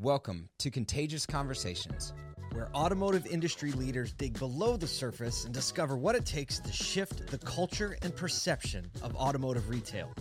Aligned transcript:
Welcome 0.00 0.48
to 0.60 0.70
Contagious 0.70 1.26
Conversations. 1.26 2.12
where 2.52 2.68
automotive 2.74 3.26
industry 3.26 3.72
leaders 3.72 4.12
dig 4.12 4.38
below 4.38 4.76
the 4.76 4.86
surface 4.86 5.44
and 5.44 5.52
discover 5.52 5.96
what 5.96 6.14
it 6.14 6.24
takes 6.24 6.58
to 6.60 6.72
shift 6.72 7.26
the 7.26 7.38
culture 7.38 7.96
and 8.02 8.14
perception 8.14 8.90
of 9.02 9.14
automotive 9.16 9.68
retail. 9.68 10.12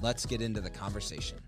Let's 0.00 0.26
get 0.26 0.40
into 0.40 0.60
the 0.60 0.70
conversation. 0.70 1.38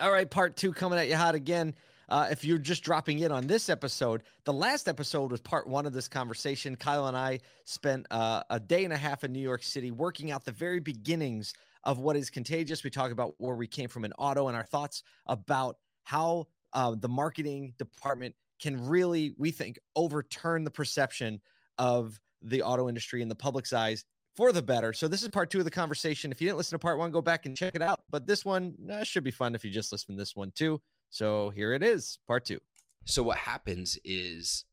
All 0.00 0.10
right, 0.10 0.28
part 0.28 0.56
two 0.56 0.72
coming 0.72 0.98
at 0.98 1.08
you 1.08 1.16
hot 1.16 1.34
again. 1.34 1.74
Uh, 2.08 2.28
if 2.30 2.44
you're 2.44 2.58
just 2.58 2.82
dropping 2.82 3.20
in 3.20 3.30
on 3.30 3.46
this 3.46 3.68
episode, 3.68 4.22
the 4.44 4.52
last 4.52 4.88
episode 4.88 5.30
was 5.30 5.40
part 5.40 5.68
one 5.68 5.86
of 5.86 5.92
this 5.92 6.08
conversation. 6.08 6.74
Kyle 6.74 7.06
and 7.06 7.16
I 7.16 7.40
spent 7.64 8.06
uh, 8.10 8.42
a 8.50 8.58
day 8.58 8.84
and 8.84 8.92
a 8.92 8.96
half 8.96 9.22
in 9.24 9.32
New 9.32 9.40
York 9.40 9.62
City 9.62 9.90
working 9.90 10.30
out 10.30 10.44
the 10.44 10.52
very 10.52 10.80
beginnings 10.80 11.52
of 11.84 11.98
what 11.98 12.16
is 12.16 12.30
contagious. 12.30 12.84
We 12.84 12.90
talk 12.90 13.12
about 13.12 13.34
where 13.38 13.54
we 13.54 13.66
came 13.66 13.88
from 13.88 14.04
in 14.04 14.12
auto 14.14 14.48
and 14.48 14.56
our 14.56 14.64
thoughts 14.64 15.02
about 15.26 15.76
how 16.04 16.46
uh, 16.72 16.94
the 16.98 17.08
marketing 17.08 17.74
department 17.78 18.34
can 18.60 18.86
really, 18.86 19.34
we 19.38 19.50
think, 19.50 19.78
overturn 19.96 20.64
the 20.64 20.70
perception 20.70 21.40
of 21.78 22.20
the 22.42 22.62
auto 22.62 22.88
industry 22.88 23.22
in 23.22 23.28
the 23.28 23.34
public's 23.34 23.72
eyes 23.72 24.04
for 24.36 24.52
the 24.52 24.62
better. 24.62 24.92
So 24.92 25.08
this 25.08 25.22
is 25.22 25.28
part 25.28 25.50
two 25.50 25.58
of 25.58 25.64
the 25.64 25.70
conversation. 25.70 26.30
If 26.30 26.40
you 26.40 26.48
didn't 26.48 26.58
listen 26.58 26.78
to 26.78 26.82
part 26.82 26.98
one, 26.98 27.10
go 27.10 27.22
back 27.22 27.46
and 27.46 27.56
check 27.56 27.74
it 27.74 27.82
out. 27.82 28.00
But 28.10 28.26
this 28.26 28.44
one 28.44 28.74
uh, 28.90 29.04
should 29.04 29.24
be 29.24 29.30
fun 29.30 29.54
if 29.54 29.64
you 29.64 29.70
just 29.70 29.92
listen 29.92 30.14
to 30.14 30.18
this 30.18 30.36
one 30.36 30.52
too. 30.54 30.80
So 31.10 31.50
here 31.50 31.72
it 31.72 31.82
is, 31.82 32.18
part 32.26 32.44
two. 32.44 32.60
So, 33.06 33.22
what 33.22 33.38
happens 33.38 33.98
is 34.04 34.64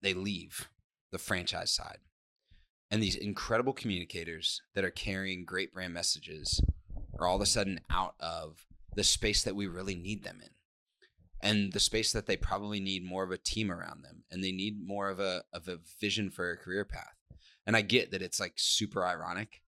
they 0.00 0.14
leave 0.14 0.68
the 1.12 1.18
franchise 1.18 1.70
side, 1.70 1.98
and 2.90 3.02
these 3.02 3.16
incredible 3.16 3.72
communicators 3.72 4.62
that 4.74 4.84
are 4.84 4.90
carrying 4.90 5.44
great 5.44 5.72
brand 5.72 5.92
messages 5.92 6.60
are 7.18 7.26
all 7.26 7.36
of 7.36 7.42
a 7.42 7.46
sudden 7.46 7.80
out 7.90 8.14
of 8.20 8.66
the 8.94 9.04
space 9.04 9.42
that 9.42 9.56
we 9.56 9.66
really 9.66 9.94
need 9.94 10.24
them 10.24 10.40
in. 10.42 10.50
And 11.40 11.72
the 11.72 11.80
space 11.80 12.12
that 12.12 12.26
they 12.26 12.36
probably 12.36 12.80
need 12.80 13.04
more 13.04 13.22
of 13.22 13.30
a 13.30 13.38
team 13.38 13.70
around 13.70 14.02
them, 14.02 14.24
and 14.30 14.42
they 14.42 14.50
need 14.50 14.84
more 14.84 15.08
of 15.08 15.20
a 15.20 15.42
of 15.52 15.68
a 15.68 15.78
vision 16.00 16.30
for 16.30 16.50
a 16.50 16.56
career 16.56 16.84
path. 16.84 17.14
And 17.64 17.76
I 17.76 17.82
get 17.82 18.10
that 18.10 18.22
it's 18.22 18.40
like 18.40 18.54
super 18.56 19.06
ironic 19.06 19.62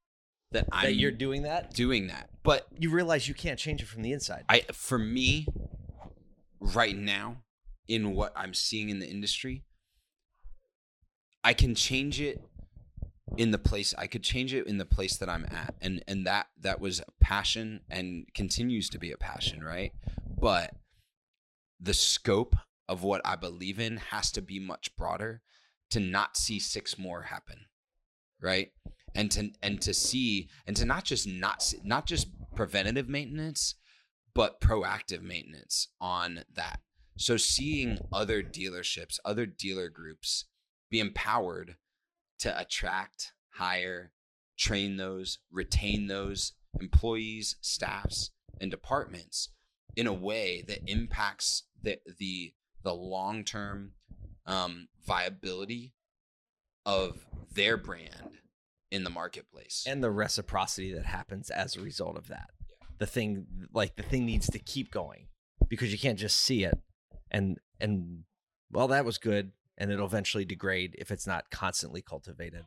that 0.51 0.67
I'm 0.73 0.95
you're 0.95 1.12
doing 1.12 1.43
that, 1.43 1.73
doing 1.73 2.09
that, 2.09 2.31
but 2.43 2.67
you 2.77 2.91
realize 2.91 3.29
you 3.29 3.34
can't 3.34 3.59
change 3.59 3.83
it 3.83 3.87
from 3.87 4.03
the 4.03 4.12
inside. 4.12 4.45
I 4.49 4.62
for 4.73 4.99
me 4.99 5.47
right 6.59 6.97
now 6.97 7.43
in 7.87 8.17
what 8.17 8.33
I'm 8.34 8.53
seeing 8.53 8.89
in 8.89 8.99
the 8.99 9.09
industry, 9.09 9.65
I 11.45 11.55
can 11.55 11.77
change 11.77 12.21
it 12.21 12.43
in 13.36 13.50
the 13.50 13.59
place 13.59 13.95
I 13.97 14.06
could 14.06 14.23
change 14.23 14.53
it 14.55 14.67
in 14.67 14.78
the 14.78 14.84
place 14.84 15.17
that 15.17 15.28
I'm 15.28 15.45
at. 15.45 15.75
And 15.81 16.03
and 16.06 16.27
that 16.27 16.48
that 16.61 16.81
was 16.81 17.00
a 17.00 17.25
passion 17.25 17.81
and 17.91 18.27
continues 18.34 18.89
to 18.91 18.98
be 18.98 19.12
a 19.12 19.17
passion, 19.17 19.62
right? 19.62 19.92
But 20.39 20.75
the 21.78 21.95
scope 21.95 22.56
of 22.89 23.03
what 23.03 23.20
I 23.25 23.37
believe 23.37 23.78
in 23.78 23.98
has 23.98 24.31
to 24.33 24.42
be 24.42 24.59
much 24.59 24.97
broader 24.97 25.42
to 25.91 26.00
not 26.00 26.37
see 26.37 26.59
six 26.59 26.98
more 26.98 27.22
happen. 27.22 27.67
Right? 28.41 28.72
And 29.14 29.31
to 29.33 29.50
and 29.62 29.81
to 29.83 29.92
see 29.94 30.48
and 30.67 30.77
to 30.77 30.84
not 30.84 31.05
just 31.05 31.27
not 31.27 31.62
see, 31.62 31.81
not 31.84 32.06
just 32.06 32.28
preventative 32.55 33.09
maintenance, 33.09 33.75
but 34.34 34.61
proactive 34.61 35.22
maintenance 35.22 35.89
on 36.00 36.44
that. 36.55 36.81
So 37.17 37.37
seeing 37.37 37.98
other 38.12 38.42
dealerships, 38.42 39.19
other 39.25 39.44
dealer 39.47 39.89
groups 39.89 40.47
be 40.91 41.00
empowered 41.00 41.77
to 42.41 42.59
attract, 42.59 43.33
hire, 43.55 44.13
train 44.59 44.97
those, 44.97 45.39
retain 45.51 46.07
those 46.07 46.53
employees, 46.81 47.57
staffs, 47.61 48.31
and 48.61 48.71
departments 48.71 49.51
in 49.97 50.07
a 50.07 50.13
way 50.13 50.63
that 50.67 50.89
impacts 50.91 51.65
the 51.83 51.99
the 52.19 52.53
the 52.83 52.95
long 52.95 53.45
term 53.45 53.93
um, 54.47 54.89
viability 55.07 55.95
of 56.87 57.27
their 57.53 57.77
brand 57.77 58.39
in 58.91 59.05
the 59.05 59.11
marketplace. 59.11 59.84
and 59.87 60.03
the 60.03 60.11
reciprocity 60.11 60.93
that 60.93 61.06
happens 61.06 61.50
as 61.50 61.77
a 61.77 61.81
result 61.81 62.17
of 62.17 62.29
that. 62.29 62.50
The 62.99 63.06
thing 63.06 63.47
like 63.73 63.97
the 63.97 64.03
thing 64.03 64.27
needs 64.27 64.49
to 64.50 64.59
keep 64.59 64.91
going 64.91 65.29
because 65.69 65.93
you 65.93 65.99
can't 65.99 66.19
just 66.19 66.39
see 66.39 66.65
it 66.65 66.79
and 67.31 67.59
and 67.81 68.25
well 68.71 68.89
that 68.89 69.05
was 69.05 69.19
good 69.19 69.53
and 69.81 69.91
it'll 69.91 70.07
eventually 70.07 70.45
degrade 70.45 70.95
if 70.99 71.11
it's 71.11 71.27
not 71.27 71.51
constantly 71.51 72.03
cultivated. 72.03 72.67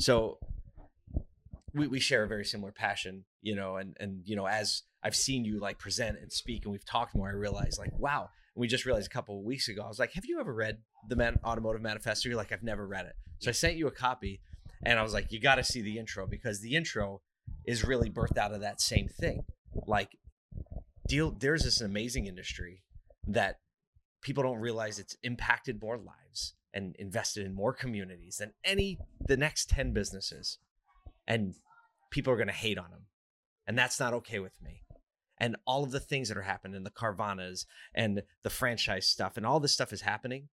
So 0.00 0.38
we, 1.72 1.86
we 1.86 2.00
share 2.00 2.24
a 2.24 2.28
very 2.28 2.44
similar 2.44 2.72
passion, 2.72 3.24
you 3.40 3.54
know, 3.54 3.76
and 3.76 3.96
and 4.00 4.22
you 4.24 4.36
know, 4.36 4.46
as 4.46 4.82
I've 5.02 5.16
seen 5.16 5.44
you 5.44 5.60
like 5.60 5.78
present 5.78 6.18
and 6.20 6.30
speak 6.30 6.64
and 6.64 6.72
we've 6.72 6.84
talked 6.84 7.14
more, 7.14 7.28
I 7.28 7.32
realized 7.32 7.78
like, 7.78 7.96
wow. 7.96 8.28
And 8.54 8.60
we 8.60 8.66
just 8.66 8.84
realized 8.84 9.06
a 9.06 9.10
couple 9.10 9.38
of 9.38 9.44
weeks 9.44 9.68
ago, 9.68 9.82
I 9.84 9.88
was 9.88 10.00
like, 10.00 10.12
have 10.14 10.24
you 10.26 10.40
ever 10.40 10.52
read 10.52 10.78
the 11.08 11.14
Man- 11.14 11.38
Automotive 11.44 11.80
Manifesto? 11.80 12.28
You're 12.28 12.36
like, 12.36 12.52
I've 12.52 12.64
never 12.64 12.86
read 12.86 13.06
it. 13.06 13.14
So 13.38 13.50
I 13.50 13.52
sent 13.52 13.76
you 13.76 13.86
a 13.86 13.92
copy 13.92 14.40
and 14.84 14.98
I 14.98 15.02
was 15.02 15.14
like, 15.14 15.30
you 15.30 15.40
got 15.40 15.54
to 15.54 15.64
see 15.64 15.80
the 15.80 15.98
intro 15.98 16.26
because 16.26 16.60
the 16.60 16.74
intro 16.74 17.22
is 17.64 17.84
really 17.84 18.10
birthed 18.10 18.36
out 18.36 18.52
of 18.52 18.60
that 18.62 18.80
same 18.80 19.06
thing. 19.08 19.44
Like, 19.86 20.18
deal, 21.06 21.30
there's 21.30 21.62
this 21.62 21.80
amazing 21.80 22.26
industry 22.26 22.82
that 23.28 23.58
people 24.22 24.42
don't 24.42 24.60
realize 24.60 24.98
it's 24.98 25.16
impacted 25.22 25.80
more 25.80 25.96
lives 25.96 26.54
and 26.74 26.94
invested 26.98 27.44
in 27.44 27.54
more 27.54 27.72
communities 27.72 28.36
than 28.38 28.52
any 28.64 28.98
the 29.26 29.36
next 29.36 29.70
10 29.70 29.92
businesses. 29.92 30.58
And 31.26 31.54
people 32.10 32.32
are 32.32 32.36
going 32.36 32.48
to 32.48 32.54
hate 32.54 32.78
on 32.78 32.90
them 32.90 33.06
and 33.68 33.76
that's 33.76 34.00
not 34.00 34.14
okay 34.14 34.38
with 34.38 34.60
me. 34.62 34.82
And 35.36 35.54
all 35.66 35.84
of 35.84 35.92
the 35.92 36.00
things 36.00 36.28
that 36.28 36.38
are 36.38 36.42
happening 36.42 36.74
in 36.74 36.84
the 36.84 36.90
carvanas 36.90 37.66
and 37.94 38.22
the 38.42 38.50
franchise 38.50 39.06
stuff 39.06 39.36
and 39.36 39.44
all 39.44 39.60
this 39.60 39.74
stuff 39.74 39.92
is 39.92 40.00
happening. 40.00 40.48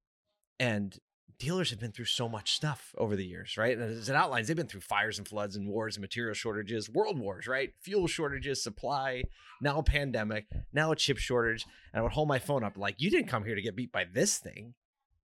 And 0.59 0.97
dealers 1.41 1.71
have 1.71 1.79
been 1.79 1.91
through 1.91 2.05
so 2.05 2.29
much 2.29 2.53
stuff 2.53 2.93
over 2.99 3.15
the 3.15 3.25
years 3.25 3.57
right? 3.57 3.77
As 3.77 4.09
it 4.09 4.15
outlines 4.15 4.47
they've 4.47 4.55
been 4.55 4.67
through 4.67 4.81
fires 4.81 5.17
and 5.17 5.27
floods 5.27 5.55
and 5.55 5.67
wars 5.67 5.95
and 5.95 6.01
material 6.01 6.35
shortages 6.35 6.87
world 6.89 7.17
wars 7.19 7.47
right? 7.47 7.73
Fuel 7.81 8.07
shortages 8.07 8.63
supply 8.63 9.23
now 9.59 9.79
a 9.79 9.83
pandemic 9.83 10.45
now 10.71 10.91
a 10.91 10.95
chip 10.95 11.17
shortage 11.17 11.65
and 11.93 11.99
i 11.99 12.03
would 12.03 12.11
hold 12.11 12.27
my 12.27 12.39
phone 12.39 12.63
up 12.63 12.77
like 12.77 13.01
you 13.01 13.09
didn't 13.09 13.27
come 13.27 13.43
here 13.43 13.55
to 13.55 13.61
get 13.61 13.75
beat 13.75 13.91
by 13.91 14.05
this 14.05 14.37
thing 14.37 14.75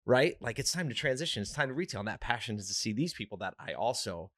right? 0.04 0.34
Like 0.40 0.58
it's 0.58 0.72
time 0.72 0.88
to 0.88 0.94
transition 0.94 1.42
it's 1.42 1.52
time 1.52 1.68
to 1.68 1.74
retail 1.74 2.00
and 2.00 2.08
that 2.08 2.20
passion 2.20 2.58
is 2.58 2.68
to 2.68 2.74
see 2.74 2.92
these 2.92 3.14
people 3.14 3.38
that 3.38 3.54
i 3.58 3.72
also 3.72 4.30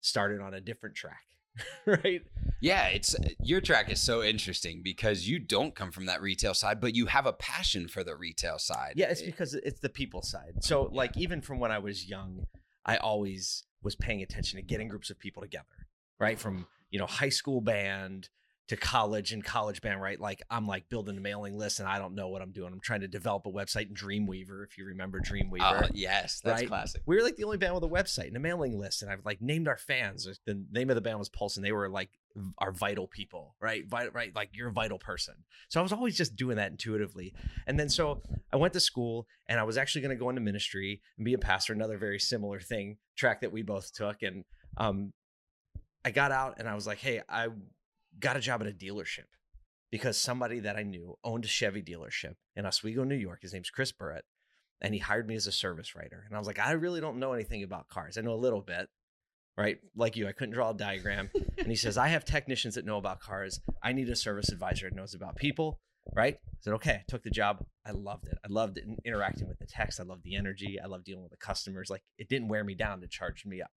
started 0.00 0.40
on 0.40 0.54
a 0.54 0.60
different 0.60 0.94
track 0.94 1.24
right 1.86 2.22
Yeah, 2.60 2.86
it's 2.86 3.16
your 3.42 3.60
track 3.60 3.90
is 3.90 4.00
so 4.00 4.22
interesting 4.22 4.82
because 4.82 5.28
you 5.28 5.40
don't 5.40 5.74
come 5.74 5.90
from 5.90 6.06
that 6.06 6.22
retail 6.22 6.54
side, 6.54 6.80
but 6.80 6.94
you 6.94 7.06
have 7.06 7.26
a 7.26 7.32
passion 7.32 7.88
for 7.88 8.04
the 8.04 8.14
retail 8.14 8.58
side. 8.58 8.92
Yeah, 8.94 9.10
it's 9.10 9.20
because 9.20 9.54
it's 9.54 9.80
the 9.80 9.88
people 9.88 10.22
side. 10.22 10.62
So, 10.62 10.88
like, 10.92 11.16
even 11.16 11.40
from 11.40 11.58
when 11.58 11.72
I 11.72 11.78
was 11.80 12.08
young, 12.08 12.46
I 12.86 12.98
always 12.98 13.64
was 13.82 13.96
paying 13.96 14.22
attention 14.22 14.58
to 14.58 14.62
getting 14.62 14.86
groups 14.86 15.10
of 15.10 15.18
people 15.18 15.42
together, 15.42 15.64
right? 16.20 16.38
From, 16.38 16.66
you 16.90 17.00
know, 17.00 17.06
high 17.06 17.30
school 17.30 17.60
band 17.60 18.28
to 18.68 18.76
college 18.76 19.32
and 19.32 19.44
college 19.44 19.82
band, 19.82 20.00
right? 20.00 20.20
Like, 20.20 20.40
I'm 20.48 20.66
like 20.66 20.88
building 20.88 21.16
a 21.18 21.20
mailing 21.20 21.58
list 21.58 21.80
and 21.80 21.88
I 21.88 21.98
don't 21.98 22.14
know 22.14 22.28
what 22.28 22.42
I'm 22.42 22.52
doing. 22.52 22.72
I'm 22.72 22.80
trying 22.80 23.00
to 23.00 23.08
develop 23.08 23.44
a 23.44 23.50
website 23.50 23.88
in 23.88 23.94
Dreamweaver, 23.94 24.64
if 24.64 24.78
you 24.78 24.84
remember 24.86 25.20
Dreamweaver. 25.20 25.82
Uh, 25.84 25.88
yes, 25.92 26.40
that's 26.42 26.60
Right? 26.62 26.68
classic. 26.68 27.02
we 27.04 27.16
were 27.16 27.22
like 27.22 27.36
the 27.36 27.44
only 27.44 27.56
band 27.58 27.74
with 27.74 27.82
a 27.84 27.88
website 27.88 28.28
and 28.28 28.36
a 28.36 28.40
mailing 28.40 28.78
list 28.78 29.02
and 29.02 29.10
i've 29.10 29.24
like 29.24 29.40
named 29.42 29.66
our 29.68 29.76
fans 29.76 30.26
the 30.46 30.64
name 30.70 30.90
of 30.90 30.94
the 30.96 31.00
band 31.00 31.18
was 31.18 31.28
pulse 31.28 31.56
and 31.56 31.64
they 31.66 31.72
were 31.72 31.88
like 31.88 32.08
our 32.58 32.72
vital 32.72 33.06
people 33.06 33.54
right 33.60 33.86
vital 33.88 34.10
right 34.12 34.34
like 34.34 34.50
you're 34.52 34.68
a 34.68 34.72
vital 34.72 34.98
person 34.98 35.34
so 35.68 35.80
i 35.80 35.82
was 35.82 35.92
always 35.92 36.16
just 36.16 36.36
doing 36.36 36.56
that 36.56 36.70
intuitively 36.70 37.34
and 37.66 37.78
then 37.78 37.88
so 37.88 38.22
i 38.52 38.56
went 38.56 38.72
to 38.72 38.80
school 38.80 39.26
and 39.48 39.58
i 39.60 39.62
was 39.64 39.76
actually 39.76 40.00
going 40.02 40.16
to 40.16 40.20
go 40.20 40.28
into 40.30 40.40
ministry 40.40 41.00
and 41.16 41.24
be 41.24 41.34
a 41.34 41.38
pastor 41.38 41.72
another 41.72 41.98
very 41.98 42.18
similar 42.18 42.60
thing 42.60 42.96
track 43.16 43.40
that 43.40 43.52
we 43.52 43.62
both 43.62 43.92
took 43.92 44.22
and 44.22 44.44
um 44.76 45.12
i 46.04 46.10
got 46.10 46.32
out 46.32 46.56
and 46.58 46.68
i 46.68 46.74
was 46.74 46.86
like 46.86 46.98
hey 46.98 47.20
i 47.28 47.48
got 48.18 48.36
a 48.36 48.40
job 48.40 48.60
at 48.60 48.68
a 48.68 48.72
dealership 48.72 49.26
because 49.90 50.16
somebody 50.16 50.60
that 50.60 50.76
i 50.76 50.82
knew 50.82 51.16
owned 51.24 51.44
a 51.44 51.48
chevy 51.48 51.82
dealership 51.82 52.34
in 52.56 52.66
oswego 52.66 53.04
new 53.04 53.14
york 53.16 53.40
his 53.42 53.52
name's 53.52 53.70
chris 53.70 53.92
burrett 53.92 54.24
and 54.82 54.92
he 54.92 55.00
hired 55.00 55.28
me 55.28 55.36
as 55.36 55.46
a 55.46 55.52
service 55.52 55.94
writer. 55.94 56.24
And 56.26 56.34
I 56.34 56.38
was 56.38 56.46
like, 56.46 56.58
I 56.58 56.72
really 56.72 57.00
don't 57.00 57.18
know 57.18 57.32
anything 57.32 57.62
about 57.62 57.88
cars. 57.88 58.18
I 58.18 58.20
know 58.20 58.34
a 58.34 58.34
little 58.34 58.60
bit, 58.60 58.88
right? 59.56 59.78
Like 59.96 60.16
you, 60.16 60.26
I 60.26 60.32
couldn't 60.32 60.54
draw 60.54 60.70
a 60.70 60.74
diagram. 60.74 61.30
and 61.56 61.68
he 61.68 61.76
says, 61.76 61.96
I 61.98 62.08
have 62.08 62.24
technicians 62.24 62.74
that 62.74 62.84
know 62.84 62.98
about 62.98 63.20
cars. 63.20 63.60
I 63.82 63.92
need 63.92 64.08
a 64.10 64.16
service 64.16 64.50
advisor 64.50 64.90
that 64.90 64.96
knows 64.96 65.14
about 65.14 65.36
people, 65.36 65.78
right? 66.14 66.34
I 66.34 66.56
said, 66.60 66.74
okay. 66.74 66.94
I 66.94 67.04
took 67.06 67.22
the 67.22 67.30
job. 67.30 67.64
I 67.86 67.92
loved 67.92 68.26
it. 68.26 68.36
I 68.44 68.48
loved 68.50 68.76
in- 68.76 68.98
interacting 69.04 69.46
with 69.46 69.60
the 69.60 69.66
techs. 69.66 70.00
I 70.00 70.02
loved 70.02 70.24
the 70.24 70.34
energy. 70.34 70.78
I 70.82 70.88
loved 70.88 71.04
dealing 71.04 71.22
with 71.22 71.32
the 71.32 71.38
customers. 71.38 71.88
Like 71.88 72.02
it 72.18 72.28
didn't 72.28 72.48
wear 72.48 72.64
me 72.64 72.74
down. 72.74 73.02
It 73.04 73.10
charged 73.10 73.46
me 73.46 73.62
up. 73.62 73.70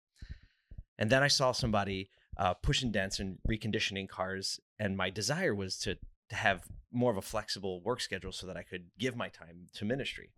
And 0.97 1.09
then 1.09 1.21
I 1.21 1.27
saw 1.27 1.51
somebody 1.51 2.09
uh, 2.38 2.53
pushing 2.56 2.91
dents 2.91 3.19
and 3.19 3.38
reconditioning 3.50 4.07
cars. 4.07 4.59
And 4.80 4.97
my 4.97 5.09
desire 5.09 5.53
was 5.53 5.77
to, 5.80 5.97
to 6.30 6.35
have 6.35 6.63
more 6.91 7.12
of 7.12 7.18
a 7.18 7.21
flexible 7.21 7.81
work 7.81 8.01
schedule 8.01 8.31
so 8.31 8.47
that 8.47 8.57
I 8.57 8.63
could 8.63 8.85
give 9.00 9.15
my 9.15 9.30
time 9.30 9.68
to 9.75 9.85
ministry. 9.85 10.31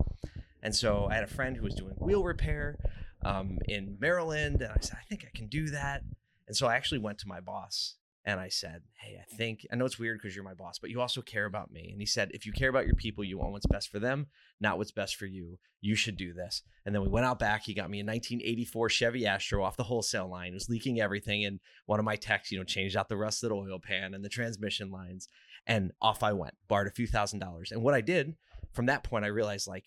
And 0.61 0.75
so 0.75 1.07
I 1.09 1.15
had 1.15 1.23
a 1.23 1.27
friend 1.27 1.57
who 1.57 1.63
was 1.63 1.75
doing 1.75 1.93
wheel 1.97 2.23
repair 2.23 2.77
um, 3.23 3.59
in 3.67 3.97
Maryland, 3.99 4.61
and 4.61 4.71
I 4.71 4.77
said, 4.79 4.97
I 4.99 5.03
think 5.07 5.25
I 5.25 5.37
can 5.37 5.47
do 5.47 5.69
that. 5.69 6.03
And 6.47 6.55
so 6.55 6.67
I 6.67 6.75
actually 6.75 6.99
went 6.99 7.19
to 7.19 7.27
my 7.27 7.39
boss 7.39 7.95
And 8.25 8.39
I 8.39 8.49
said, 8.49 8.81
Hey, 8.95 9.19
I 9.21 9.35
think, 9.35 9.67
I 9.71 9.75
know 9.75 9.85
it's 9.85 9.99
weird 9.99 10.19
because 10.19 10.35
you're 10.35 10.43
my 10.43 10.55
boss, 10.55 10.79
but 10.79 10.89
you 10.89 10.99
also 10.99 11.21
care 11.21 11.45
about 11.45 11.71
me. 11.71 11.89
And 11.91 12.01
he 12.01 12.07
said, 12.07 12.31
If 12.33 12.45
you 12.45 12.51
care 12.51 12.69
about 12.69 12.87
your 12.87 12.95
people, 12.95 13.23
you 13.23 13.37
want 13.37 13.51
what's 13.51 13.67
best 13.67 13.91
for 13.91 13.99
them, 13.99 14.27
not 14.59 14.77
what's 14.77 14.91
best 14.91 15.15
for 15.15 15.27
you. 15.27 15.59
You 15.79 15.95
should 15.95 16.17
do 16.17 16.33
this. 16.33 16.63
And 16.85 16.95
then 16.95 17.03
we 17.03 17.07
went 17.07 17.27
out 17.27 17.37
back. 17.37 17.63
He 17.63 17.75
got 17.75 17.91
me 17.91 17.99
a 17.99 18.03
1984 18.03 18.89
Chevy 18.89 19.27
Astro 19.27 19.63
off 19.63 19.77
the 19.77 19.83
wholesale 19.83 20.27
line. 20.27 20.51
It 20.51 20.55
was 20.55 20.69
leaking 20.69 20.99
everything. 20.99 21.45
And 21.45 21.59
one 21.85 21.99
of 21.99 22.05
my 22.05 22.15
techs, 22.15 22.51
you 22.51 22.57
know, 22.57 22.63
changed 22.63 22.97
out 22.97 23.09
the 23.09 23.17
rusted 23.17 23.51
oil 23.51 23.79
pan 23.79 24.15
and 24.15 24.25
the 24.25 24.29
transmission 24.29 24.89
lines. 24.89 25.27
And 25.67 25.91
off 26.01 26.23
I 26.23 26.33
went, 26.33 26.55
borrowed 26.67 26.87
a 26.87 26.91
few 26.91 27.07
thousand 27.07 27.39
dollars. 27.39 27.71
And 27.71 27.83
what 27.83 27.93
I 27.93 28.01
did 28.01 28.35
from 28.73 28.87
that 28.87 29.03
point, 29.03 29.25
I 29.25 29.29
realized 29.29 29.67
like 29.67 29.85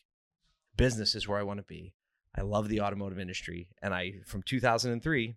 business 0.76 1.14
is 1.14 1.26
where 1.26 1.38
I 1.38 1.44
want 1.44 1.58
to 1.58 1.64
be. 1.64 1.94
I 2.36 2.42
love 2.42 2.68
the 2.68 2.80
automotive 2.80 3.18
industry. 3.18 3.68
And 3.82 3.92
I, 3.92 4.20
from 4.24 4.42
2003 4.42 5.34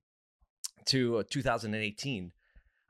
to 0.85 1.17
uh, 1.17 1.23
2018, 1.29 2.31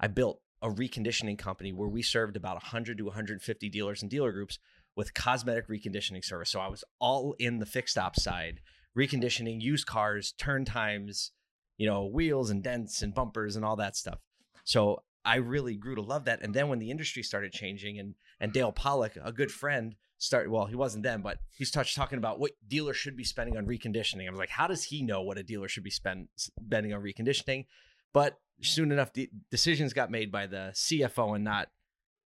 I 0.02 0.08
built 0.08 0.42
a 0.62 0.70
reconditioning 0.70 1.38
company 1.38 1.72
where 1.72 1.88
we 1.88 2.02
served 2.02 2.36
about 2.36 2.56
100 2.56 2.98
to 2.98 3.06
150 3.06 3.70
dealers 3.70 4.02
and 4.02 4.12
dealer 4.12 4.32
groups 4.32 4.60
with 4.96 5.14
cosmetic 5.14 5.70
reconditioning 5.70 6.26
service. 6.26 6.50
So 6.50 6.60
I 6.60 6.68
was 6.68 6.84
all 7.00 7.36
in 7.40 7.60
the 7.60 7.66
fixed 7.66 7.98
op 7.98 8.20
side, 8.20 8.60
reconditioning 8.98 9.62
used 9.62 9.88
cars, 9.88 10.34
turn 10.38 10.66
times, 10.66 11.32
you 11.78 11.88
know, 11.88 12.06
wheels 12.06 12.50
and 12.50 12.62
dents 12.62 13.02
and 13.02 13.14
bumpers 13.14 13.56
and 13.56 13.64
all 13.64 13.78
that 13.78 13.96
stuff. 13.96 14.20
So 14.66 15.04
I 15.24 15.38
really 15.38 15.76
grew 15.76 15.96
to 15.96 16.02
love 16.02 16.26
that. 16.26 16.42
And 16.42 16.54
then 16.54 16.68
when 16.68 16.80
the 16.80 16.92
industry 16.92 17.24
started 17.24 17.52
changing 17.52 18.00
and 18.00 18.16
and 18.40 18.52
Dale 18.52 18.74
Pollak, 18.74 19.18
a 19.24 19.32
good 19.32 19.52
friend, 19.52 19.96
started 20.18 20.50
well, 20.50 20.66
he 20.66 20.76
wasn't 20.76 21.04
then, 21.04 21.22
but 21.22 21.38
he's 21.56 21.72
touched 21.72 21.96
talking 21.96 22.18
about 22.18 22.40
what 22.40 22.52
dealers 22.68 22.98
should 22.98 23.16
be 23.16 23.24
spending 23.24 23.56
on 23.56 23.68
reconditioning. 23.68 24.28
I 24.28 24.32
was 24.32 24.40
like, 24.40 24.50
how 24.50 24.68
does 24.68 24.84
he 24.84 25.04
know 25.04 25.22
what 25.22 25.38
a 25.38 25.44
dealer 25.44 25.68
should 25.68 25.84
be 25.84 25.92
spend, 25.92 26.28
spending 26.36 26.92
on 26.94 27.02
reconditioning? 27.02 27.66
But 28.14 28.38
soon 28.62 28.92
enough, 28.92 29.14
the 29.14 29.30
decisions 29.50 29.94
got 29.94 30.12
made 30.12 30.32
by 30.32 30.48
the 30.48 30.72
CFO 30.74 31.36
and 31.36 31.44
not 31.44 31.70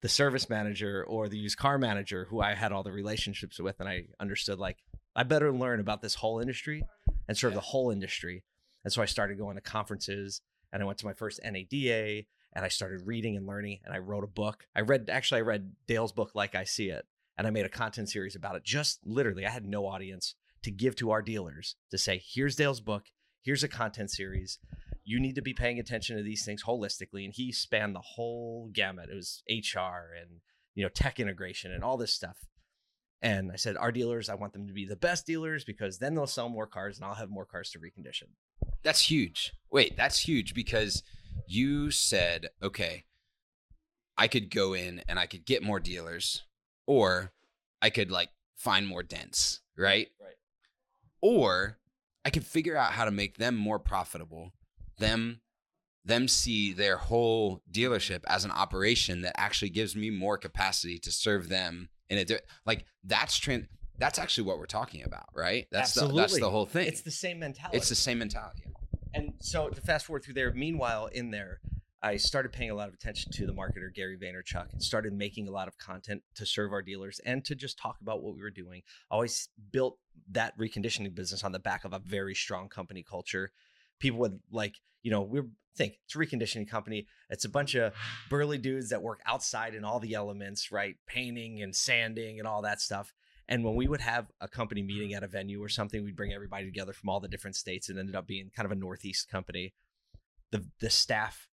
the 0.02 0.10
service 0.10 0.50
manager 0.50 1.04
or 1.08 1.28
the 1.28 1.38
used 1.38 1.58
car 1.58 1.78
manager 1.78 2.26
who 2.30 2.42
I 2.42 2.54
had 2.54 2.72
all 2.72 2.84
the 2.84 2.92
relationships 2.92 3.60
with. 3.60 3.80
And 3.80 3.90
I 3.90 4.06
understood 4.20 4.60
like 4.60 4.78
I 5.16 5.24
better 5.24 5.52
learn 5.52 5.80
about 5.80 6.02
this 6.02 6.16
whole 6.16 6.40
industry 6.40 6.84
and 7.28 7.38
serve 7.38 7.54
the 7.54 7.60
whole 7.60 7.92
industry. 7.92 8.44
And 8.84 8.94
so 8.94 9.02
I 9.02 9.06
started 9.06 9.38
going 9.38 9.56
to 9.56 9.62
conferences 9.62 10.42
and 10.72 10.82
I 10.82 10.86
went 10.86 11.00
to 11.00 11.06
my 11.06 11.14
first 11.14 11.40
NADA 11.44 12.24
and 12.54 12.66
I 12.66 12.70
started 12.70 13.06
reading 13.06 13.36
and 13.36 13.46
learning 13.46 13.80
and 13.84 13.94
I 13.94 13.98
wrote 13.98 14.24
a 14.24 14.28
book. 14.28 14.66
I 14.76 14.82
read 14.82 15.10
actually 15.10 15.40
I 15.40 15.44
read 15.44 15.74
Dale's 15.88 16.14
book 16.14 16.32
Like 16.34 16.56
I 16.56 16.64
See 16.64 16.90
It 16.90 17.06
and 17.38 17.46
I 17.46 17.52
made 17.52 17.66
a 17.66 17.70
content 17.70 18.10
series 18.10 18.36
about 18.36 18.56
it. 18.56 18.64
Just 18.64 19.00
literally, 19.06 19.46
I 19.46 19.50
had 19.50 19.66
no 19.66 19.86
audience 19.86 20.36
to 20.64 20.72
give 20.72 20.96
to 20.98 21.12
our 21.12 21.22
dealers 21.22 21.76
to 21.92 21.98
say, 21.98 22.22
here's 22.24 22.56
Dale's 22.56 22.82
book, 22.82 23.06
here's 23.42 23.64
a 23.64 23.68
content 23.68 24.12
series 24.12 24.60
you 25.10 25.20
need 25.20 25.34
to 25.34 25.42
be 25.42 25.56
paying 25.56 25.80
attention 25.80 26.18
to 26.18 26.22
these 26.22 26.46
things 26.46 26.64
holistically. 26.64 27.26
And 27.26 27.34
he 27.34 27.52
spanned 27.52 27.96
the 27.96 28.00
whole 28.00 28.70
gamut. 28.72 29.10
It 29.12 29.16
was 29.16 29.42
HR 29.50 30.14
and 30.22 30.42
you 30.76 30.84
know 30.84 30.90
tech 30.90 31.20
integration 31.20 31.72
and 31.72 31.84
all 31.84 31.98
this 31.98 32.14
stuff. 32.14 32.38
And 33.20 33.52
I 33.52 33.56
said, 33.56 33.76
our 33.76 33.92
dealers, 33.92 34.30
I 34.30 34.36
want 34.36 34.54
them 34.54 34.68
to 34.68 34.74
be 34.74 34.86
the 34.86 34.96
best 34.96 35.26
dealers 35.26 35.66
because 35.66 35.98
then 35.98 36.14
they'll 36.14 36.28
sell 36.28 36.48
more 36.48 36.68
cars 36.68 36.98
and 36.98 37.06
I'll 37.06 37.16
have 37.16 37.32
more 37.32 37.44
cars 37.44 37.72
to 37.72 37.80
recondition. 37.80 38.30
That's 38.84 39.10
huge. 39.10 39.52
Wait, 39.72 39.98
that's 39.98 40.20
huge 40.20 40.54
because 40.54 41.02
you 41.48 41.90
said, 41.90 42.50
okay, 42.62 43.06
I 44.16 44.28
could 44.28 44.52
go 44.52 44.74
in 44.74 45.02
and 45.10 45.18
I 45.18 45.26
could 45.26 45.44
get 45.44 45.64
more 45.64 45.80
dealers, 45.80 46.44
or 46.86 47.34
I 47.82 47.90
could 47.90 48.12
like 48.12 48.30
find 48.56 48.88
more 48.88 49.02
dents, 49.02 49.62
right? 49.76 50.10
Right. 50.22 50.36
Or 51.20 51.80
I 52.24 52.30
could 52.30 52.46
figure 52.46 52.78
out 52.78 52.92
how 52.92 53.06
to 53.06 53.12
make 53.12 53.38
them 53.38 53.56
more 53.56 53.80
profitable 53.80 54.54
them 55.00 55.42
them 56.06 56.28
see 56.28 56.72
their 56.74 56.98
whole 56.98 57.62
dealership 57.72 58.22
as 58.28 58.46
an 58.46 58.52
operation 58.52 59.22
that 59.22 59.40
actually 59.40 59.70
gives 59.70 59.96
me 59.96 60.10
more 60.10 60.38
capacity 60.38 60.98
to 60.98 61.12
serve 61.12 61.50
them 61.50 61.90
in 62.10 62.18
a 62.18 62.26
di- 62.26 62.40
like 62.66 62.86
that's 63.04 63.38
trans 63.38 63.66
that's 63.98 64.18
actually 64.18 64.46
what 64.46 64.58
we're 64.58 64.66
talking 64.66 65.04
about 65.04 65.26
right 65.36 65.68
that's 65.72 65.92
Absolutely. 65.98 66.16
the 66.16 66.22
that's 66.22 66.40
the 66.40 66.50
whole 66.50 66.66
thing 66.66 66.88
It's 66.88 67.02
the 67.02 67.12
same 67.12 67.40
mentality. 67.40 67.78
it's 67.78 67.90
the 67.90 67.96
same 67.96 68.20
mentality 68.20 68.64
and 69.14 69.34
so 69.40 69.70
to 69.70 69.82
fast 69.82 70.06
forward 70.06 70.24
through 70.24 70.36
there, 70.36 70.54
meanwhile, 70.54 71.08
in 71.08 71.32
there, 71.32 71.62
I 72.02 72.18
started 72.18 72.54
paying 72.54 72.70
a 72.70 72.76
lot 72.76 72.88
of 72.88 72.94
attention 72.94 73.32
to 73.34 73.46
the 73.46 73.54
marketer 73.54 73.94
Gary 73.94 74.18
Vaynerchuk 74.18 74.72
and 74.72 74.82
started 74.82 75.14
making 75.14 75.48
a 75.48 75.52
lot 75.52 75.68
of 75.68 75.78
content 75.78 76.22
to 76.36 76.46
serve 76.46 76.72
our 76.72 76.82
dealers 76.82 77.20
and 77.26 77.44
to 77.46 77.56
just 77.56 77.78
talk 77.78 77.98
about 78.02 78.22
what 78.24 78.36
we 78.36 78.42
were 78.42 78.52
doing. 78.52 78.84
Always 79.12 79.50
built 79.72 79.98
that 80.32 80.58
reconditioning 80.58 81.14
business 81.14 81.44
on 81.44 81.52
the 81.52 81.60
back 81.60 81.84
of 81.86 81.94
a 81.94 82.00
very 82.00 82.36
strong 82.36 82.70
company 82.70 83.04
culture. 83.04 83.52
People 84.00 84.20
would 84.20 84.40
like, 84.52 84.76
you 85.04 85.12
know, 85.12 85.22
we're 85.22 85.48
think 85.80 85.96
it's 86.04 86.16
a 86.16 86.18
reconditioning 86.18 86.70
company. 86.70 87.08
It's 87.30 87.46
a 87.46 87.50
bunch 87.50 87.74
of 87.76 87.94
burly 88.30 88.58
dudes 88.58 88.90
that 88.90 89.02
work 89.02 89.22
outside 89.26 89.74
in 89.74 89.86
all 89.86 90.00
the 90.00 90.14
elements, 90.14 90.72
right? 90.72 90.96
Painting 91.08 91.62
and 91.62 91.76
sanding 91.76 92.38
and 92.38 92.48
all 92.48 92.62
that 92.64 92.82
stuff. 92.82 93.14
And 93.48 93.64
when 93.64 93.76
we 93.76 93.88
would 93.88 94.02
have 94.02 94.28
a 94.42 94.48
company 94.48 94.84
meeting 94.84 95.14
at 95.14 95.24
a 95.24 95.28
venue 95.28 95.64
or 95.64 95.70
something, 95.70 96.04
we'd 96.04 96.16
bring 96.16 96.34
everybody 96.34 96.66
together 96.66 96.94
from 96.94 97.10
all 97.10 97.20
the 97.20 97.28
different 97.28 97.56
states. 97.56 97.90
It 97.90 97.98
ended 97.98 98.16
up 98.16 98.28
being 98.28 98.52
kind 98.56 98.66
of 98.66 98.72
a 98.72 98.76
Northeast 98.76 99.30
company. 99.30 99.74
The 100.52 100.66
the 100.80 100.90
staff 100.90 101.48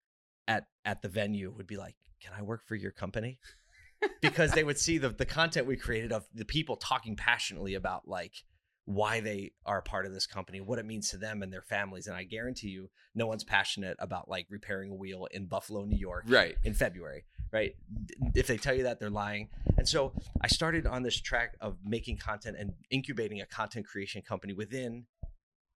at 0.48 0.64
at 0.84 1.02
the 1.02 1.08
venue 1.08 1.52
would 1.54 1.66
be 1.66 1.76
like, 1.76 1.96
"Can 2.22 2.32
I 2.36 2.42
work 2.42 2.62
for 2.66 2.76
your 2.76 2.92
company?" 2.92 3.38
because 4.22 4.52
they 4.52 4.64
would 4.64 4.78
see 4.78 4.98
the 4.98 5.10
the 5.10 5.26
content 5.26 5.66
we 5.66 5.76
created 5.76 6.12
of 6.12 6.26
the 6.32 6.44
people 6.44 6.76
talking 6.76 7.16
passionately 7.16 7.74
about 7.74 8.08
like 8.08 8.44
why 8.84 9.20
they 9.20 9.52
are 9.64 9.78
a 9.78 9.82
part 9.82 10.06
of 10.06 10.12
this 10.12 10.26
company, 10.26 10.60
what 10.60 10.78
it 10.78 10.84
means 10.84 11.10
to 11.10 11.16
them 11.16 11.42
and 11.42 11.52
their 11.52 11.62
families. 11.62 12.06
And 12.06 12.16
I 12.16 12.24
guarantee 12.24 12.68
you, 12.68 12.90
no 13.14 13.26
one's 13.26 13.44
passionate 13.44 13.96
about 14.00 14.28
like 14.28 14.46
repairing 14.50 14.90
a 14.90 14.94
wheel 14.94 15.28
in 15.30 15.46
Buffalo, 15.46 15.84
New 15.84 15.98
York, 15.98 16.24
right 16.26 16.56
in 16.64 16.74
February, 16.74 17.24
right? 17.52 17.74
If 18.34 18.46
they 18.48 18.56
tell 18.56 18.74
you 18.74 18.82
that, 18.84 18.98
they're 18.98 19.10
lying. 19.10 19.50
And 19.76 19.88
so 19.88 20.12
I 20.40 20.48
started 20.48 20.86
on 20.86 21.02
this 21.02 21.20
track 21.20 21.56
of 21.60 21.76
making 21.84 22.16
content 22.16 22.56
and 22.58 22.72
incubating 22.90 23.40
a 23.40 23.46
content 23.46 23.86
creation 23.86 24.22
company 24.22 24.52
within 24.52 25.06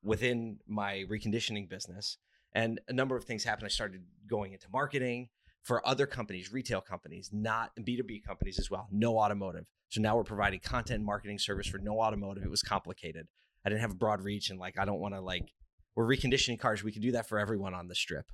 within 0.02 0.58
my 0.66 1.04
reconditioning 1.10 1.68
business. 1.68 2.18
And 2.52 2.80
a 2.88 2.92
number 2.92 3.16
of 3.16 3.24
things 3.24 3.44
happened. 3.44 3.66
I 3.66 3.70
started 3.70 4.02
going 4.28 4.52
into 4.52 4.66
marketing 4.72 5.28
for 5.66 5.86
other 5.86 6.06
companies, 6.06 6.52
retail 6.52 6.80
companies, 6.80 7.30
not 7.32 7.72
B2B 7.76 8.22
companies 8.24 8.60
as 8.60 8.70
well, 8.70 8.86
no 8.92 9.18
automotive. 9.18 9.64
So 9.88 10.00
now 10.00 10.16
we're 10.16 10.22
providing 10.22 10.60
content 10.60 11.02
marketing 11.02 11.40
service 11.40 11.66
for 11.66 11.78
no 11.78 12.00
automotive. 12.00 12.44
It 12.44 12.50
was 12.50 12.62
complicated. 12.62 13.26
I 13.64 13.68
didn't 13.68 13.80
have 13.80 13.90
a 13.90 13.96
broad 13.96 14.22
reach 14.22 14.48
and 14.48 14.60
like 14.60 14.78
I 14.78 14.84
don't 14.84 15.00
want 15.00 15.14
to 15.14 15.20
like 15.20 15.50
we're 15.96 16.06
reconditioning 16.06 16.60
cars. 16.60 16.84
We 16.84 16.92
can 16.92 17.02
do 17.02 17.12
that 17.12 17.28
for 17.28 17.40
everyone 17.40 17.74
on 17.74 17.88
the 17.88 17.96
strip. 17.96 18.26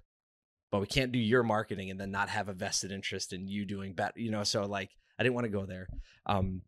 But 0.70 0.82
we 0.82 0.86
can't 0.86 1.10
do 1.10 1.18
your 1.18 1.42
marketing 1.42 1.90
and 1.90 1.98
then 1.98 2.10
not 2.10 2.28
have 2.28 2.50
a 2.50 2.52
vested 2.52 2.92
interest 2.92 3.32
in 3.32 3.48
you 3.48 3.64
doing 3.64 3.94
better, 3.94 4.12
you 4.16 4.30
know. 4.30 4.44
So 4.44 4.66
like 4.66 4.90
I 5.18 5.22
didn't 5.22 5.34
want 5.34 5.46
to 5.46 5.50
go 5.50 5.64
there. 5.64 5.88
Um, 6.26 6.60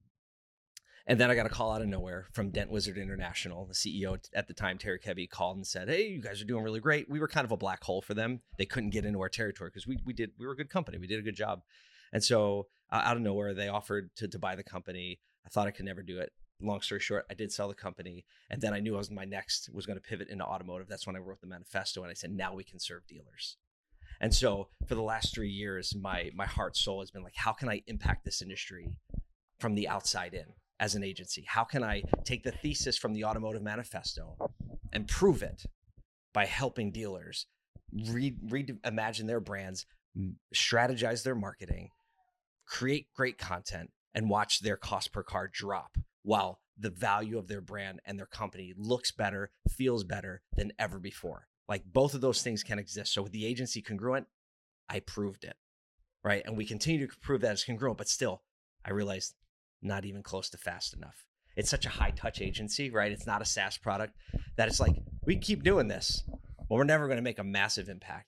and 1.07 1.21
then 1.21 1.31
I 1.31 1.35
got 1.35 1.47
a 1.47 1.51
call 1.51 1.73
out 1.73 1.83
of 1.83 1.89
nowhere 1.89 2.27
from 2.33 2.51
Dent 2.51 2.71
Wizard 2.71 2.97
International. 2.97 3.67
The 3.67 3.75
CEO 3.75 4.19
at 4.35 4.49
the 4.49 4.55
time, 4.55 4.79
Terry 4.79 4.99
Kebby, 4.99 5.29
called 5.29 5.57
and 5.57 5.67
said, 5.67 5.89
"Hey, 5.89 6.09
you 6.09 6.23
guys 6.23 6.41
are 6.41 6.47
doing 6.47 6.65
really 6.65 6.81
great." 6.81 7.11
We 7.11 7.21
were 7.21 7.29
kind 7.29 7.45
of 7.45 7.53
a 7.53 7.57
black 7.57 7.85
hole 7.85 8.01
for 8.01 8.15
them. 8.15 8.41
They 8.59 8.65
couldn't 8.65 8.91
get 8.91 9.05
into 9.05 9.21
our 9.21 9.29
territory 9.29 9.71
because 9.71 9.87
we 9.87 9.99
we 10.05 10.15
did 10.15 10.31
we 10.39 10.47
were 10.47 10.53
a 10.53 10.57
good 10.57 10.71
company. 10.71 10.99
We 10.99 11.07
did 11.07 11.19
a 11.19 11.23
good 11.23 11.37
job. 11.37 11.61
And 12.13 12.25
so 12.25 12.69
uh, 12.91 13.03
out 13.05 13.17
of 13.17 13.23
nowhere, 13.23 13.53
they 13.55 13.69
offered 13.69 14.15
to 14.17 14.29
to 14.29 14.39
buy 14.39 14.57
the 14.57 14.63
company. 14.63 15.21
I 15.45 15.51
thought 15.51 15.67
I 15.67 15.73
could 15.73 15.85
never 15.85 16.03
do 16.03 16.19
it. 16.21 16.33
Long 16.63 16.81
story 16.81 17.01
short, 17.01 17.27
I 17.31 17.35
did 17.35 17.53
sell 17.53 17.69
the 17.69 17.75
company, 17.75 18.25
and 18.49 18.63
then 18.63 18.73
I 18.73 18.81
knew 18.81 18.95
I 18.95 18.99
was 18.99 19.11
my 19.11 19.27
next 19.27 19.69
was 19.75 19.85
going 19.85 19.99
to 19.99 20.09
pivot 20.09 20.29
into 20.29 20.45
automotive. 20.45 20.89
That's 20.89 21.07
when 21.07 21.17
I 21.17 21.19
wrote 21.19 21.41
the 21.41 21.47
manifesto, 21.47 22.03
and 22.03 22.11
I 22.11 22.15
said, 22.15 22.31
"Now 22.31 22.55
we 22.55 22.65
can 22.65 22.79
serve 22.79 23.07
dealers." 23.07 23.59
And 24.21 24.35
so 24.35 24.69
for 24.87 24.95
the 24.95 25.03
last 25.03 25.35
three 25.35 25.51
years, 25.51 25.95
my 25.95 26.31
my 26.35 26.47
heart 26.47 26.77
soul 26.77 27.01
has 27.01 27.11
been 27.11 27.23
like, 27.23 27.37
how 27.37 27.53
can 27.53 27.69
I 27.69 27.83
impact 27.87 28.25
this 28.25 28.41
industry 28.41 28.95
from 29.59 29.75
the 29.75 29.89
outside 29.89 30.33
in 30.33 30.47
as 30.85 30.95
an 30.95 31.03
agency? 31.03 31.45
How 31.49 31.65
can 31.65 31.83
I 31.83 32.03
take 32.25 32.43
the 32.43 32.53
thesis 32.53 32.99
from 32.99 33.15
the 33.15 33.25
automotive 33.25 33.63
manifesto 33.63 34.37
and 34.93 35.09
prove 35.09 35.43
it 35.43 35.65
by 36.35 36.45
helping 36.45 36.91
dealers 36.91 37.47
re- 38.11 38.37
reimagine 38.47 39.27
their 39.27 39.41
brands, 39.41 39.87
strategize 40.55 41.23
their 41.23 41.35
marketing, 41.35 41.89
create 42.67 43.07
great 43.17 43.39
content, 43.39 43.93
and 44.15 44.29
watch 44.29 44.61
their 44.61 44.77
cost 44.77 45.11
per 45.11 45.23
car 45.23 45.49
drop 45.51 45.97
while 46.23 46.61
the 46.79 46.91
value 46.91 47.39
of 47.39 47.49
their 47.49 47.63
brand 47.63 48.01
and 48.05 48.19
their 48.19 48.27
company 48.27 48.75
looks 48.77 49.11
better, 49.11 49.51
feels 49.71 50.05
better 50.05 50.43
than 50.55 50.71
ever 50.79 50.99
before. 50.99 51.47
Like 51.67 51.85
both 51.87 52.13
of 52.13 52.21
those 52.21 52.43
things 52.43 52.63
can 52.63 52.79
exist. 52.79 53.15
So 53.15 53.23
with 53.23 53.33
the 53.33 53.47
agency 53.47 53.81
congruent, 53.81 54.27
I 54.91 55.01
proved 55.01 55.45
it. 55.45 55.57
Right. 56.23 56.43
And 56.45 56.59
we 56.59 56.67
continue 56.67 57.07
to 57.07 57.17
prove 57.23 57.41
that 57.41 57.53
it's 57.53 57.65
congruent, 57.65 57.97
but 57.97 58.09
still, 58.09 58.43
I 58.85 58.91
realized 58.91 59.35
not 59.85 60.05
even 60.05 60.23
close 60.23 60.51
to 60.51 60.59
fast 60.59 60.95
enough. 60.95 61.25
It's 61.57 61.71
such 61.71 61.87
a 61.87 61.91
high 61.91 62.11
touch 62.11 62.41
agency, 62.41 62.91
right? 62.91 63.13
It's 63.13 63.27
not 63.27 63.43
a 63.43 63.45
SaaS 63.45 63.79
product 63.79 64.17
that 64.57 64.69
it's 64.69 64.81
like, 64.81 64.97
we 65.25 65.37
keep 65.37 65.63
doing 65.63 65.89
this, 65.89 66.25
but 66.59 66.71
we're 66.71 66.85
never 66.85 67.07
going 67.07 67.19
to 67.19 67.23
make 67.23 67.39
a 67.39 67.45
massive 67.45 67.89
impact. 67.89 68.27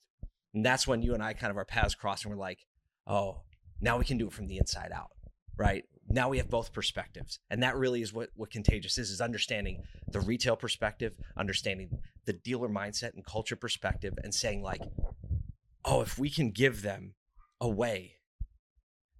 And 0.54 0.64
that's 0.64 0.86
when 0.86 1.02
you 1.02 1.14
and 1.14 1.22
I 1.22 1.32
kind 1.32 1.50
of 1.50 1.56
our 1.56 1.64
paths 1.64 1.94
cross 1.94 2.24
and 2.24 2.32
we're 2.32 2.40
like, 2.40 2.60
oh, 3.06 3.42
now 3.80 3.98
we 3.98 4.04
can 4.04 4.16
do 4.16 4.28
it 4.28 4.32
from 4.32 4.46
the 4.46 4.58
inside 4.58 4.92
out, 4.94 5.10
right? 5.58 5.84
Now 6.08 6.28
we 6.28 6.38
have 6.38 6.48
both 6.48 6.72
perspectives. 6.72 7.40
And 7.50 7.62
that 7.62 7.76
really 7.76 8.00
is 8.00 8.12
what, 8.12 8.30
what 8.36 8.50
contagious 8.50 8.96
is, 8.96 9.10
is 9.10 9.20
understanding 9.20 9.82
the 10.10 10.20
retail 10.20 10.56
perspective, 10.56 11.14
understanding 11.36 11.90
the 12.26 12.32
dealer 12.32 12.68
mindset 12.68 13.14
and 13.14 13.26
culture 13.26 13.56
perspective, 13.56 14.14
and 14.22 14.32
saying, 14.32 14.62
like, 14.62 14.80
oh, 15.84 16.00
if 16.00 16.18
we 16.18 16.30
can 16.30 16.50
give 16.50 16.82
them 16.82 17.14
a 17.60 17.68
way 17.68 18.14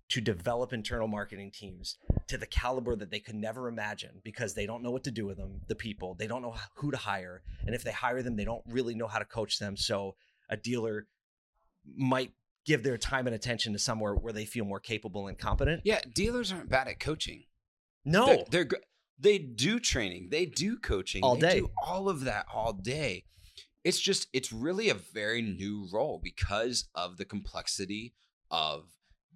to 0.08 0.20
develop 0.20 0.72
internal 0.72 1.08
marketing 1.08 1.50
teams 1.50 1.98
to 2.28 2.38
the 2.38 2.46
caliber 2.46 2.94
that 2.96 3.10
they 3.10 3.18
could 3.18 3.34
never 3.34 3.68
imagine 3.68 4.20
because 4.22 4.54
they 4.54 4.66
don't 4.66 4.82
know 4.82 4.90
what 4.90 5.04
to 5.04 5.10
do 5.10 5.26
with 5.26 5.36
them, 5.36 5.60
the 5.66 5.74
people, 5.74 6.14
they 6.14 6.26
don't 6.26 6.42
know 6.42 6.54
who 6.74 6.90
to 6.90 6.96
hire. 6.96 7.42
And 7.66 7.74
if 7.74 7.82
they 7.82 7.92
hire 7.92 8.22
them, 8.22 8.36
they 8.36 8.44
don't 8.44 8.62
really 8.68 8.94
know 8.94 9.08
how 9.08 9.18
to 9.18 9.24
coach 9.24 9.58
them. 9.58 9.76
So 9.76 10.14
a 10.48 10.56
dealer 10.56 11.08
might 11.96 12.32
give 12.64 12.82
their 12.82 12.98
time 12.98 13.26
and 13.26 13.34
attention 13.34 13.72
to 13.72 13.78
somewhere 13.78 14.14
where 14.14 14.32
they 14.32 14.44
feel 14.44 14.64
more 14.64 14.80
capable 14.80 15.26
and 15.26 15.38
competent. 15.38 15.82
Yeah, 15.84 16.00
dealers 16.14 16.52
aren't 16.52 16.68
bad 16.68 16.88
at 16.88 17.00
coaching. 17.00 17.44
No, 18.04 18.26
They're, 18.26 18.64
they're 18.64 18.80
they 19.18 19.38
do 19.38 19.80
training, 19.80 20.28
they 20.30 20.46
do 20.46 20.76
coaching, 20.78 21.22
All 21.24 21.36
they 21.36 21.48
day. 21.48 21.60
do 21.60 21.70
all 21.84 22.08
of 22.08 22.24
that 22.24 22.46
all 22.52 22.72
day. 22.72 23.24
It's 23.82 24.00
just 24.00 24.28
it's 24.32 24.52
really 24.52 24.88
a 24.88 24.94
very 24.94 25.42
new 25.42 25.88
role 25.92 26.20
because 26.22 26.88
of 26.94 27.16
the 27.16 27.24
complexity 27.24 28.14
of 28.50 28.84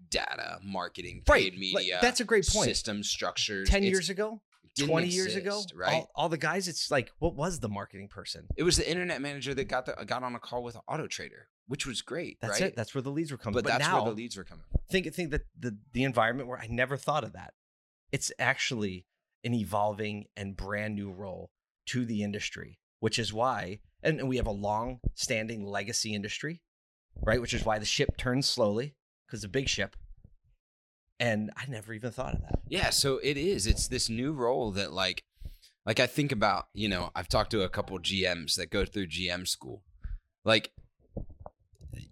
data, 0.09 0.59
marketing, 0.63 1.23
Right. 1.29 1.43
paid 1.45 1.53
Like, 1.55 1.61
media. 1.83 1.99
that's 2.01 2.21
a 2.21 2.25
great 2.25 2.47
point. 2.47 2.67
System 2.69 3.03
structures. 3.03 3.69
10 3.69 3.83
years 3.83 4.11
ago, 4.11 4.41
didn't 4.77 4.91
20 4.91 5.09
years 5.09 5.37
ago, 5.37 5.63
right? 5.75 5.95
all, 5.95 6.11
all 6.15 6.29
the 6.29 6.39
guys, 6.39 6.69
it's 6.69 6.91
like, 6.91 7.13
what 7.19 7.35
was 7.35 7.61
the 7.61 7.69
marketing 7.69 8.09
person? 8.09 8.47
it 8.57 8.63
was 8.63 8.77
the 8.77 8.89
internet 8.89 9.21
manager 9.21 9.55
that 9.55 9.65
got 9.65 9.87
the, 9.87 9.93
got 10.07 10.23
on 10.23 10.35
a 10.35 10.39
call 10.39 10.63
with 10.63 10.77
Auto 10.89 11.07
Trader, 11.07 11.49
which 11.67 11.87
was 11.87 12.03
great. 12.03 12.39
That's 12.41 12.61
right? 12.61 12.69
it. 12.71 12.77
That's 12.77 12.95
where 12.95 13.03
the 13.03 13.11
leads 13.11 13.31
were 13.33 13.39
coming. 13.39 13.55
but, 13.55 13.65
But, 13.65 13.71
that's 13.79 13.87
now, 13.87 14.03
where 14.03 14.11
the 14.13 14.17
leads 14.17 14.37
were 14.37 14.45
coming. 14.45 14.65
think 14.91 15.13
think 15.15 15.31
that 15.31 15.43
the 15.59 15.77
the 15.93 16.05
environment 16.05 16.49
where 16.49 16.59
I 16.59 16.67
never 16.69 16.97
thought 16.97 17.25
of 17.25 17.33
that. 17.35 17.55
It's 18.13 18.33
actually 18.39 19.07
an 19.45 19.55
evolving 19.55 20.27
and 20.37 20.57
brand 20.57 20.95
new 20.97 21.11
role 21.13 21.51
to 21.87 22.05
the 22.05 22.23
industry, 22.23 22.79
which 22.99 23.19
is 23.19 23.33
why, 23.33 23.81
and, 24.03 24.19
and 24.21 24.29
we 24.29 24.37
have 24.37 24.47
a 24.47 24.53
long 24.53 25.01
standing 25.15 25.65
legacy 25.65 26.15
industry, 26.15 26.61
right? 27.23 27.41
Which 27.41 27.55
is 27.55 27.65
why 27.65 27.79
the 27.79 27.85
ship 27.87 28.17
turns 28.17 28.49
slowly 28.49 28.97
because 29.31 29.43
the 29.43 29.49
big 29.49 29.69
ship. 29.69 29.97
And 31.19 31.51
I 31.57 31.67
never 31.69 31.93
even 31.93 32.11
thought 32.11 32.35
of 32.35 32.41
that. 32.43 32.61
Yeah, 32.69 32.91
so 32.91 33.19
it 33.23 33.37
is. 33.37 33.67
It's 33.67 33.89
this 33.89 34.09
new 34.09 34.33
role 34.33 34.71
that 34.73 34.93
like 34.93 35.23
like 35.87 36.01
I 36.01 36.07
think 36.07 36.33
about, 36.33 36.69
you 36.75 36.89
know, 36.89 37.11
I've 37.15 37.29
talked 37.29 37.51
to 37.53 37.63
a 37.63 37.69
couple 37.69 37.99
GMs 37.99 38.55
that 38.57 38.71
go 38.71 38.85
through 38.85 39.09
GM 39.09 39.47
school. 39.47 39.83
Like 40.45 40.73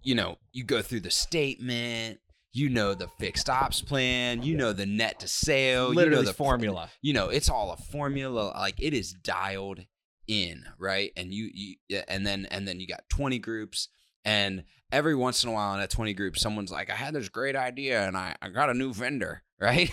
you 0.03 0.15
know, 0.15 0.37
you 0.51 0.63
go 0.63 0.81
through 0.81 1.01
the 1.01 1.11
statement, 1.11 2.19
you 2.53 2.69
know 2.69 2.93
the 2.93 3.07
fixed 3.19 3.49
ops 3.49 3.81
plan, 3.81 4.43
you 4.43 4.55
know 4.55 4.73
the 4.73 4.85
net 4.85 5.19
to 5.19 5.27
sale, 5.27 5.89
Literally 5.89 6.19
you 6.19 6.23
know 6.23 6.27
the 6.27 6.33
formula. 6.33 6.89
You 7.01 7.13
know, 7.13 7.29
it's 7.29 7.49
all 7.49 7.71
a 7.71 7.77
formula 7.77 8.53
like 8.55 8.75
it 8.79 8.93
is 8.93 9.13
dialed 9.13 9.81
in, 10.27 10.65
right? 10.77 11.11
And 11.17 11.33
you 11.33 11.49
you 11.53 12.01
and 12.07 12.25
then 12.25 12.47
and 12.51 12.67
then 12.67 12.79
you 12.79 12.87
got 12.87 13.01
20 13.09 13.39
groups 13.39 13.89
and 14.25 14.63
every 14.91 15.15
once 15.15 15.43
in 15.43 15.49
a 15.49 15.53
while 15.53 15.73
in 15.75 15.79
a 15.81 15.87
20 15.87 16.13
group 16.13 16.37
someone's 16.37 16.71
like 16.71 16.89
I 16.89 16.95
had 16.95 17.13
this 17.13 17.29
great 17.29 17.55
idea 17.55 18.05
and 18.07 18.17
I 18.17 18.35
I 18.41 18.49
got 18.49 18.69
a 18.69 18.73
new 18.73 18.93
vendor, 18.93 19.43
right? 19.59 19.91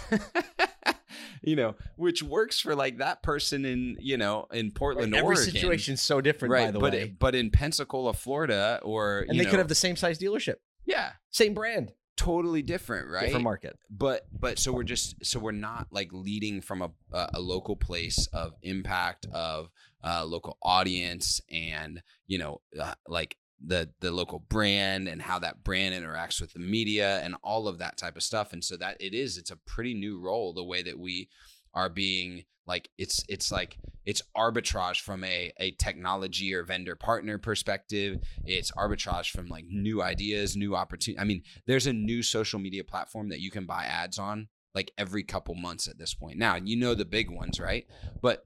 you 1.42 1.56
know, 1.56 1.75
which 1.97 2.23
works 2.23 2.61
for 2.61 2.75
like 2.75 2.99
that 2.99 3.23
person 3.23 3.64
in, 3.64 3.97
you 4.00 4.16
know, 4.16 4.47
in 4.52 4.71
Portland, 4.71 5.14
Every 5.14 5.37
Oregon. 5.37 5.45
situation's 5.52 6.02
so 6.02 6.21
different, 6.21 6.52
right, 6.52 6.66
by 6.66 6.71
the 6.73 6.78
but 6.78 6.92
way. 6.92 7.14
but 7.18 7.35
in 7.35 7.50
Pensacola, 7.50 8.12
Florida 8.12 8.80
or 8.83 9.25
and 9.28 9.38
they 9.38 9.45
know, 9.45 9.50
could 9.50 9.59
have 9.59 9.68
the 9.68 9.75
same 9.75 9.97
size 9.97 10.18
dealership, 10.18 10.56
yeah, 10.85 11.12
same 11.30 11.54
brand, 11.54 11.92
totally 12.16 12.62
different, 12.62 13.11
right? 13.11 13.26
different 13.26 13.45
market. 13.45 13.78
but 13.90 14.26
but 14.33 14.59
so 14.59 14.73
we're 14.73 14.83
just 14.83 15.25
so 15.25 15.38
we're 15.38 15.52
not 15.52 15.87
like 15.90 16.09
leading 16.12 16.61
from 16.61 16.83
a 16.83 16.90
a, 17.12 17.28
a 17.35 17.40
local 17.40 17.76
place 17.76 18.26
of 18.33 18.52
impact 18.62 19.26
of 19.33 19.68
uh, 20.04 20.25
local 20.25 20.56
audience 20.62 21.40
and 21.50 22.02
you 22.26 22.38
know 22.38 22.61
uh, 22.80 22.95
like 23.09 23.37
the 23.64 23.88
the 24.00 24.10
local 24.10 24.38
brand 24.38 25.08
and 25.08 25.22
how 25.22 25.38
that 25.38 25.64
brand 25.64 25.94
interacts 25.94 26.40
with 26.40 26.52
the 26.52 26.58
media 26.58 27.20
and 27.20 27.34
all 27.42 27.68
of 27.68 27.78
that 27.78 27.96
type 27.96 28.16
of 28.16 28.22
stuff. 28.22 28.52
And 28.52 28.62
so 28.62 28.76
that 28.76 28.96
it 29.00 29.14
is 29.14 29.38
it's 29.38 29.50
a 29.50 29.56
pretty 29.56 29.94
new 29.94 30.20
role 30.20 30.52
the 30.52 30.64
way 30.64 30.82
that 30.82 30.98
we 30.98 31.28
are 31.75 31.88
being 31.88 32.44
like 32.66 32.88
it's 32.98 33.25
it's 33.28 33.52
like 33.52 33.78
it's 34.04 34.22
arbitrage 34.36 35.00
from 35.00 35.25
a 35.25 35.52
a 35.58 35.70
technology 35.72 36.52
or 36.52 36.64
vendor 36.64 36.96
partner 36.96 37.38
perspective. 37.38 38.18
It's 38.44 38.72
arbitrage 38.72 39.30
from 39.30 39.46
like 39.46 39.64
new 39.68 40.02
ideas 40.02 40.56
new 40.56 40.75
opportunity 40.75 41.20
i 41.20 41.25
mean 41.25 41.42
there's 41.66 41.86
a 41.86 41.92
new 41.92 42.22
social 42.22 42.58
media 42.58 42.84
platform 42.84 43.28
that 43.28 43.40
you 43.40 43.50
can 43.50 43.66
buy 43.66 43.84
ads 43.84 44.18
on 44.18 44.48
like 44.75 44.92
every 44.98 45.22
couple 45.22 45.54
months 45.54 45.88
at 45.88 45.98
this 45.98 46.12
point. 46.12 46.38
Now 46.38 46.56
you 46.56 46.76
know 46.76 46.94
the 46.94 47.04
big 47.04 47.30
ones 47.30 47.58
right? 47.60 47.86
But 48.20 48.44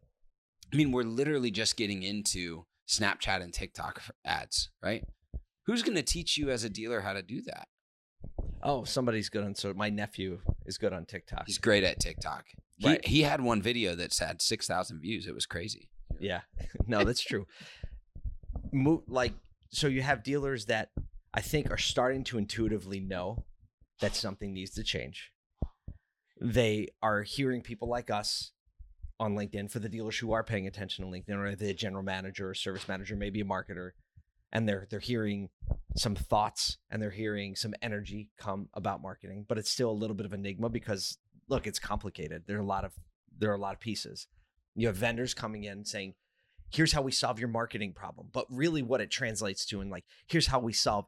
i 0.72 0.76
mean 0.76 0.92
we're 0.92 1.02
literally 1.02 1.50
just 1.50 1.76
getting 1.76 2.02
into 2.02 2.64
snapchat 2.90 3.40
and 3.42 3.52
tiktok 3.54 4.02
ads 4.24 4.70
right 4.82 5.04
who's 5.66 5.82
going 5.82 5.94
to 5.96 6.02
teach 6.02 6.36
you 6.36 6.50
as 6.50 6.64
a 6.64 6.70
dealer 6.70 7.00
how 7.02 7.12
to 7.12 7.22
do 7.22 7.40
that 7.42 7.68
Oh, 8.62 8.84
somebody's 8.84 9.30
good 9.30 9.42
on 9.44 9.54
so 9.54 9.72
my 9.72 9.88
nephew 9.88 10.40
is 10.66 10.76
good 10.76 10.92
on 10.92 11.06
TikTok. 11.06 11.44
he's 11.46 11.56
great 11.58 11.82
at 11.84 11.98
tiktok 12.00 12.44
he, 12.76 12.86
Right. 12.88 13.06
he 13.06 13.22
had 13.22 13.40
one 13.40 13.62
video 13.62 13.94
that's 13.94 14.18
had 14.18 14.42
6000 14.42 15.00
views 15.00 15.26
it 15.26 15.34
was 15.34 15.46
crazy 15.46 15.88
Yeah, 16.18 16.40
no, 16.86 17.04
that's 17.04 17.22
true. 17.22 17.46
Mo- 18.72 19.04
like, 19.08 19.32
so 19.70 19.86
you 19.86 20.02
have 20.02 20.22
dealers 20.22 20.66
that 20.66 20.90
I 21.32 21.40
think 21.40 21.70
are 21.70 21.78
starting 21.78 22.24
to 22.24 22.36
intuitively 22.38 23.00
know 23.00 23.44
that 24.00 24.14
something 24.14 24.52
needs 24.52 24.72
to 24.72 24.82
change. 24.82 25.32
They 26.40 26.88
are 27.02 27.22
hearing 27.22 27.62
people 27.62 27.88
like 27.88 28.10
us 28.10 28.52
on 29.20 29.36
LinkedIn 29.36 29.70
for 29.70 29.78
the 29.78 29.88
dealers 29.88 30.18
who 30.18 30.32
are 30.32 30.42
paying 30.42 30.66
attention 30.66 31.04
on 31.04 31.12
LinkedIn, 31.12 31.36
or 31.36 31.54
the 31.54 31.74
general 31.74 32.02
manager 32.02 32.48
or 32.50 32.54
service 32.54 32.88
manager, 32.88 33.14
maybe 33.14 33.42
a 33.42 33.44
marketer, 33.44 33.90
and 34.50 34.68
they're 34.68 34.86
they're 34.90 34.98
hearing 34.98 35.50
some 35.96 36.14
thoughts 36.14 36.78
and 36.90 37.00
they're 37.00 37.10
hearing 37.10 37.54
some 37.54 37.74
energy 37.82 38.30
come 38.38 38.68
about 38.74 39.02
marketing, 39.02 39.44
but 39.48 39.58
it's 39.58 39.70
still 39.70 39.90
a 39.90 39.92
little 39.92 40.16
bit 40.16 40.26
of 40.26 40.32
enigma 40.32 40.68
because 40.68 41.18
look, 41.48 41.66
it's 41.66 41.78
complicated. 41.78 42.44
There 42.46 42.56
are 42.56 42.62
a 42.62 42.66
lot 42.66 42.84
of 42.84 42.94
there 43.38 43.50
are 43.50 43.56
a 43.56 43.60
lot 43.60 43.74
of 43.74 43.80
pieces. 43.80 44.26
You 44.74 44.86
have 44.86 44.96
vendors 44.96 45.34
coming 45.34 45.64
in 45.64 45.84
saying, 45.84 46.14
here's 46.72 46.92
how 46.92 47.02
we 47.02 47.12
solve 47.12 47.38
your 47.38 47.48
marketing 47.48 47.92
problem. 47.92 48.28
But 48.32 48.46
really 48.48 48.82
what 48.82 49.00
it 49.00 49.10
translates 49.10 49.66
to 49.66 49.80
and 49.80 49.90
like, 49.90 50.04
here's 50.28 50.46
how 50.46 50.60
we 50.60 50.72
solve 50.72 51.06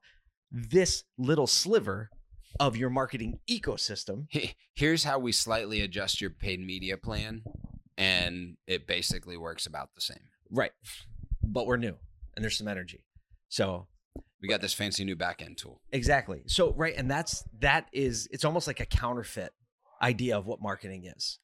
this 0.50 1.04
little 1.16 1.46
sliver 1.46 2.10
of 2.60 2.76
your 2.76 2.90
marketing 2.90 3.38
ecosystem. 3.48 4.26
here's 4.74 5.04
how 5.04 5.18
we 5.18 5.32
slightly 5.32 5.80
adjust 5.80 6.20
your 6.20 6.30
paid 6.30 6.60
media 6.60 6.96
plan 6.96 7.42
and 7.96 8.56
it 8.66 8.86
basically 8.86 9.36
works 9.36 9.66
about 9.66 9.94
the 9.94 10.00
same 10.00 10.18
Right. 10.52 10.72
But 11.42 11.66
we're 11.66 11.78
new 11.78 11.96
and 12.36 12.44
there's 12.44 12.58
some 12.58 12.68
energy. 12.68 13.04
So 13.48 13.88
we 14.40 14.48
got 14.48 14.60
this 14.60 14.74
fancy 14.74 15.04
new 15.04 15.16
backend 15.16 15.56
tool 15.56 15.80
exactly. 15.90 16.42
So 16.46 16.72
right. 16.74 16.94
And 16.96 17.10
that's 17.10 17.42
that 17.58 17.88
is 17.92 18.28
it's 18.30 18.44
almost 18.44 18.66
like 18.66 18.80
a 18.80 18.86
counterfeit 18.86 19.52
idea 20.00 20.36
of 20.36 20.46
what 20.46 20.60
marketing 20.60 21.04
is. 21.06 21.38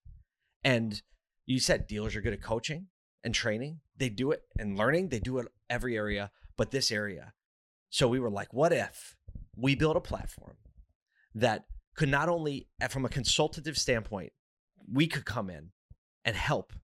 And 0.62 1.00
you 1.46 1.58
said 1.58 1.86
dealers 1.86 2.14
are 2.14 2.20
good 2.20 2.34
at 2.34 2.42
coaching 2.42 2.88
and 3.24 3.34
training. 3.34 3.80
They 3.96 4.10
do 4.10 4.30
it 4.30 4.42
and 4.58 4.76
learning. 4.76 5.08
They 5.08 5.20
do 5.20 5.38
it 5.38 5.48
every 5.70 5.96
area, 5.96 6.30
but 6.56 6.70
this 6.70 6.92
area. 6.92 7.32
So 7.90 8.06
we 8.08 8.20
were 8.20 8.30
like, 8.30 8.52
what 8.52 8.72
if 8.72 9.16
we 9.56 9.74
build 9.74 9.96
a 9.96 10.00
platform 10.00 10.56
that 11.34 11.64
could 11.96 12.10
not 12.10 12.28
only, 12.28 12.68
from 12.90 13.04
a 13.04 13.08
consultative 13.08 13.78
standpoint, 13.78 14.32
we 14.92 15.06
could 15.06 15.24
come 15.24 15.48
in 15.48 15.70
and 16.28 16.36
help 16.36 16.74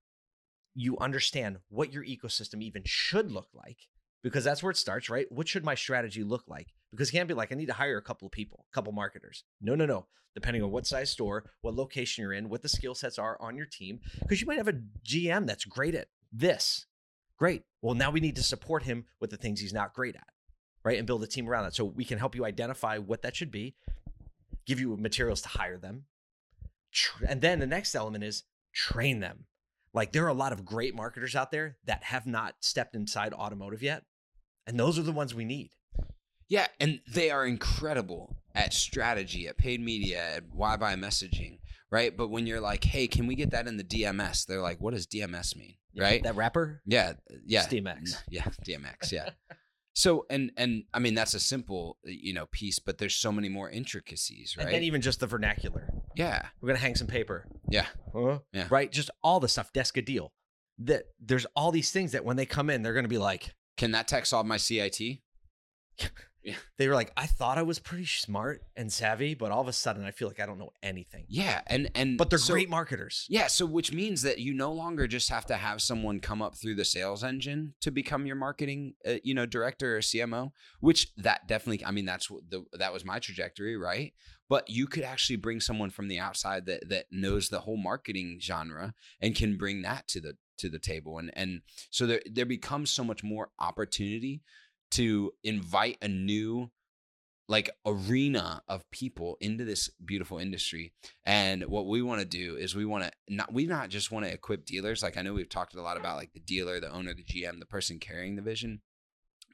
you 0.75 0.97
understand 0.97 1.59
what 1.69 1.93
your 1.93 2.03
ecosystem 2.03 2.63
even 2.63 2.81
should 2.87 3.31
look 3.31 3.49
like, 3.53 3.77
because 4.23 4.43
that's 4.43 4.63
where 4.63 4.71
it 4.71 4.77
starts, 4.79 5.11
right? 5.11 5.31
What 5.31 5.47
should 5.47 5.67
my 5.67 5.75
strategy 5.75 6.25
look 6.25 6.45
like? 6.49 6.69
Because 6.91 7.11
it 7.11 7.13
can't 7.13 7.29
be 7.29 7.35
like, 7.35 7.53
I 7.53 7.57
need 7.57 7.67
to 7.67 7.75
hire 7.75 7.99
a 7.99 8.03
couple 8.03 8.25
of 8.25 8.33
people, 8.33 8.65
a 8.73 8.75
couple 8.75 8.95
marketers. 8.95 9.45
No, 9.61 9.75
no, 9.75 9.85
no. 9.85 10.07
Depending 10.35 10.63
on 10.63 10.71
what 10.71 10.87
size 10.87 11.11
store, 11.11 11.45
what 11.61 11.75
location 11.75 12.23
you're 12.23 12.33
in, 12.33 12.49
what 12.49 12.63
the 12.63 12.71
skill 12.71 12.95
sets 12.95 13.19
are 13.19 13.37
on 13.39 13.55
your 13.55 13.67
team, 13.67 14.01
because 14.21 14.41
you 14.41 14.47
might 14.47 14.57
have 14.57 14.67
a 14.67 14.81
GM 15.07 15.47
that's 15.47 15.67
great 15.67 15.95
at 15.95 16.09
this. 16.33 16.87
Great. 17.39 17.65
Well, 17.83 17.95
now 17.95 18.11
we 18.11 18.21
need 18.21 18.37
to 18.37 18.43
support 18.43 18.85
him 18.85 19.05
with 19.21 19.29
the 19.29 19.37
things 19.37 19.61
he's 19.61 19.75
not 19.75 19.93
great 19.93 20.17
at, 20.17 20.27
right? 20.87 20.97
And 20.97 21.07
build 21.07 21.23
a 21.23 21.27
team 21.27 21.51
around 21.51 21.65
that. 21.65 21.75
So 21.75 21.85
we 21.85 22.07
can 22.07 22.19
help 22.19 22.35
you 22.35 22.47
identify 22.47 22.97
what 22.97 23.21
that 23.21 23.37
should 23.37 23.51
be, 23.51 23.77
give 24.67 24.81
you 24.81 24.97
materials 24.97 25.43
to 25.43 25.49
hire 25.49 25.77
them. 25.77 26.05
And 27.29 27.43
then 27.43 27.59
the 27.59 27.67
next 27.67 27.95
element 27.95 28.25
is 28.25 28.45
train 28.75 29.21
them. 29.21 29.47
Like 29.93 30.13
there 30.13 30.25
are 30.25 30.29
a 30.29 30.35
lot 30.35 30.53
of 30.53 30.65
great 30.65 30.95
marketers 30.95 31.37
out 31.37 31.51
there 31.51 31.77
that 31.85 32.03
have 32.05 32.27
not 32.27 32.57
stepped 32.61 32.95
inside 32.97 33.33
automotive 33.33 33.83
yet. 33.83 34.05
And 34.67 34.79
those 34.79 34.99
are 34.99 35.03
the 35.03 35.13
ones 35.13 35.35
we 35.35 35.45
need. 35.45 35.71
yeah 36.49 36.67
and 36.81 37.01
they 37.11 37.31
are 37.31 37.47
incredible 37.47 38.37
at 38.55 38.73
strategy 38.75 39.47
at 39.49 39.57
paid 39.57 39.81
media 39.81 40.37
at 40.37 40.45
why 40.53 40.77
buy 40.77 40.95
messaging 40.95 41.59
right 41.91 42.17
but 42.17 42.29
when 42.29 42.47
you're 42.47 42.61
like 42.61 42.85
hey 42.85 43.07
can 43.09 43.27
we 43.27 43.35
get 43.35 43.51
that 43.51 43.67
in 43.67 43.77
the 43.79 43.85
dms 43.85 44.47
they're 44.47 44.61
like 44.61 44.79
what 44.81 44.93
does 44.95 45.07
dms 45.07 45.57
mean 45.57 45.75
right 45.97 46.23
That 46.23 46.37
rapper? 46.37 46.83
yeah 46.87 47.15
yeah 47.47 47.65
DMX. 47.67 48.17
yeah 48.29 48.45
dmx 48.67 49.11
yeah 49.13 49.31
so 49.95 50.27
and 50.29 50.53
and 50.57 50.85
i 50.93 50.99
mean 50.99 51.15
that's 51.15 51.35
a 51.35 51.41
simple 51.41 51.97
you 52.05 52.35
know 52.35 52.47
piece 52.47 52.79
but 52.79 52.99
there's 52.99 53.15
so 53.17 53.33
many 53.33 53.49
more 53.49 53.71
intricacies 53.71 54.57
right 54.57 54.67
And 54.67 54.75
then 54.75 54.83
even 54.83 55.01
just 55.01 55.21
the 55.21 55.27
vernacular. 55.27 55.89
Yeah 56.17 56.47
We're 56.61 56.69
gonna 56.69 56.79
hang 56.81 56.95
some 56.95 57.07
paper. 57.09 57.47
yeah 57.69 57.87
Huh? 58.13 58.39
Yeah. 58.53 58.67
Right? 58.71 58.91
Just 58.93 59.11
all 59.23 59.41
the 59.41 59.49
stuff, 59.49 59.73
desk 59.73 59.97
a 59.97 60.03
deal. 60.03 60.33
That 60.79 61.05
there's 61.21 61.47
all 61.57 61.71
these 61.73 61.91
things 61.91 62.13
that 62.13 62.25
when 62.25 62.37
they 62.37 62.47
come 62.47 62.71
in, 62.71 62.83
they're 62.83 62.95
gonna 62.95 63.09
be 63.09 63.19
like, 63.19 63.55
can 63.77 63.91
that 63.93 64.09
tech 64.09 64.27
solve 64.27 64.47
my 64.47 64.57
cit 64.57 64.99
Yeah. 66.47 66.57
They 66.77 66.89
were 66.89 66.95
like, 66.95 67.11
I 67.17 67.25
thought 67.25 67.57
I 67.57 67.63
was 67.63 67.79
pretty 67.79 68.05
smart 68.05 68.61
and 68.77 68.93
savvy, 68.93 69.33
but 69.33 69.51
all 69.51 69.63
of 69.63 69.69
a 69.69 69.73
sudden 69.73 70.05
I 70.05 70.11
feel 70.11 70.29
like 70.29 70.41
I 70.41 70.45
don't 70.45 70.59
know 70.59 70.73
anything. 70.83 71.25
Yeah, 71.27 71.63
and 71.69 71.91
and 71.95 72.19
But 72.19 72.29
they're 72.29 72.39
so- 72.39 72.53
great 72.53 72.69
marketers. 72.69 73.25
Yeah, 73.31 73.47
so 73.47 73.65
which 73.65 73.95
means 73.95 74.21
that 74.23 74.41
you 74.41 74.53
no 74.53 74.71
longer 74.71 75.07
just 75.07 75.31
have 75.31 75.47
to 75.47 75.55
have 75.57 75.81
someone 75.81 76.21
come 76.21 76.43
up 76.43 76.55
through 76.59 76.75
the 76.75 76.85
sales 76.85 77.25
engine 77.25 77.73
to 77.81 77.91
become 77.91 78.27
your 78.27 78.37
marketing, 78.37 78.93
uh, 79.09 79.15
you 79.25 79.33
know, 79.33 79.47
director 79.47 79.97
or 79.97 80.01
CMO. 80.01 80.51
Which 80.81 81.15
that 81.17 81.49
definitely, 81.49 81.83
I 81.87 81.93
mean, 81.93 82.05
that's 82.05 82.29
what 82.29 82.43
the 82.51 82.65
that 82.75 82.93
was 82.93 83.07
my 83.07 83.21
trajectory, 83.21 83.79
right? 83.79 84.13
But 84.49 84.69
you 84.69 84.87
could 84.87 85.05
actually 85.05 85.37
bring 85.37 85.61
someone 85.61 85.91
from 85.91 86.09
the 86.09 86.19
outside 86.19 86.67
that 86.67 86.89
that 86.89 87.07
knows 87.11 87.49
the 87.49 87.61
whole 87.61 87.77
marketing 87.77 88.39
genre 88.41 88.95
and 89.21 89.35
can 89.35 89.57
bring 89.57 89.83
that 89.83 90.07
to 90.09 90.21
the 90.21 90.37
to 90.59 90.69
the 90.69 90.79
table, 90.79 91.19
and 91.19 91.31
and 91.35 91.63
so 91.91 92.07
there 92.07 92.21
there 92.31 92.47
becomes 92.47 92.91
so 92.91 93.05
much 93.05 93.23
more 93.23 93.51
opportunity 93.59 94.43
to 94.93 95.33
invite 95.43 95.99
a 96.03 96.09
new 96.09 96.71
like 97.47 97.69
arena 97.85 98.63
of 98.69 98.91
people 98.91 99.37
into 99.41 99.65
this 99.65 99.91
beautiful 100.05 100.39
industry. 100.39 100.95
And 101.25 101.65
what 101.65 101.87
we 101.87 102.01
want 102.01 102.21
to 102.21 102.27
do 102.27 102.57
is 102.57 102.75
we 102.75 102.87
want 102.87 103.05
to 103.05 103.13
not 103.29 103.53
we 103.53 103.67
not 103.67 103.91
just 103.91 104.11
want 104.11 104.25
to 104.25 104.33
equip 104.33 104.65
dealers. 104.65 105.03
Like 105.03 105.17
i 105.17 105.23
know 105.23 105.35
we've 105.35 105.49
talked 105.49 105.75
a 105.75 105.83
lot 105.83 105.97
about 105.97 106.17
like 106.17 106.33
the 106.33 106.41
dealer 106.41 106.81
the 106.81 106.93
owner 106.93 107.13
the 107.15 107.25
gm 107.25 107.59
the 107.61 107.67
person 107.67 107.99
carrying 107.99 108.37
the 108.37 108.43
vision 108.43 108.81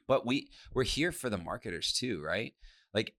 but 0.07 0.25
we 0.25 0.49
we're 0.73 0.83
here 0.83 1.11
for 1.11 1.29
the 1.29 1.37
marketers 1.37 1.93
too 1.93 2.21
right? 2.21 2.53
Like 2.93 3.13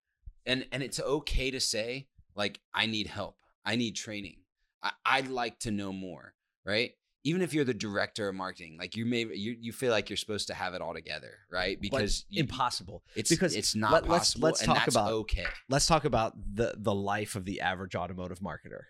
and 0.46 0.66
and 0.72 0.82
it's 0.82 1.00
okay 1.00 1.50
to 1.50 1.60
say 1.60 2.08
like 2.34 2.60
i 2.74 2.86
need 2.86 3.06
help. 3.06 3.36
I 3.64 3.76
need 3.76 3.92
training. 3.96 4.38
I, 4.82 4.90
i'd 5.06 5.28
like 5.28 5.58
to 5.60 5.70
know 5.70 5.92
more 5.92 6.34
right? 6.64 6.92
Even 7.24 7.40
if 7.42 7.54
you're 7.54 7.64
the 7.64 7.74
director 7.74 8.28
of 8.28 8.34
marketing 8.34 8.76
like 8.78 8.96
you 8.96 9.04
may 9.06 9.20
you, 9.20 9.56
you 9.60 9.72
feel 9.72 9.90
like 9.92 10.10
you're 10.10 10.16
supposed 10.16 10.48
to 10.48 10.54
have 10.54 10.74
it 10.74 10.80
all 10.82 10.94
together 10.94 11.38
right? 11.50 11.80
Because 11.80 12.24
you, 12.28 12.40
Impossible. 12.40 13.02
it's 13.14 13.30
because 13.30 13.54
it's 13.54 13.74
not 13.76 13.92
let- 13.92 14.08
let's- 14.08 14.34
possible 14.34 14.46
let's 14.46 14.62
and 14.62 14.74
talk 14.74 14.88
about- 14.88 15.12
okay. 15.12 15.46
Let's 15.68 15.86
talk 15.86 16.04
about 16.04 16.34
the 16.54 16.74
the 16.76 16.94
life 16.94 17.36
of 17.36 17.44
the 17.44 17.60
average 17.60 17.94
automotive 17.94 18.40
marketer. 18.40 18.84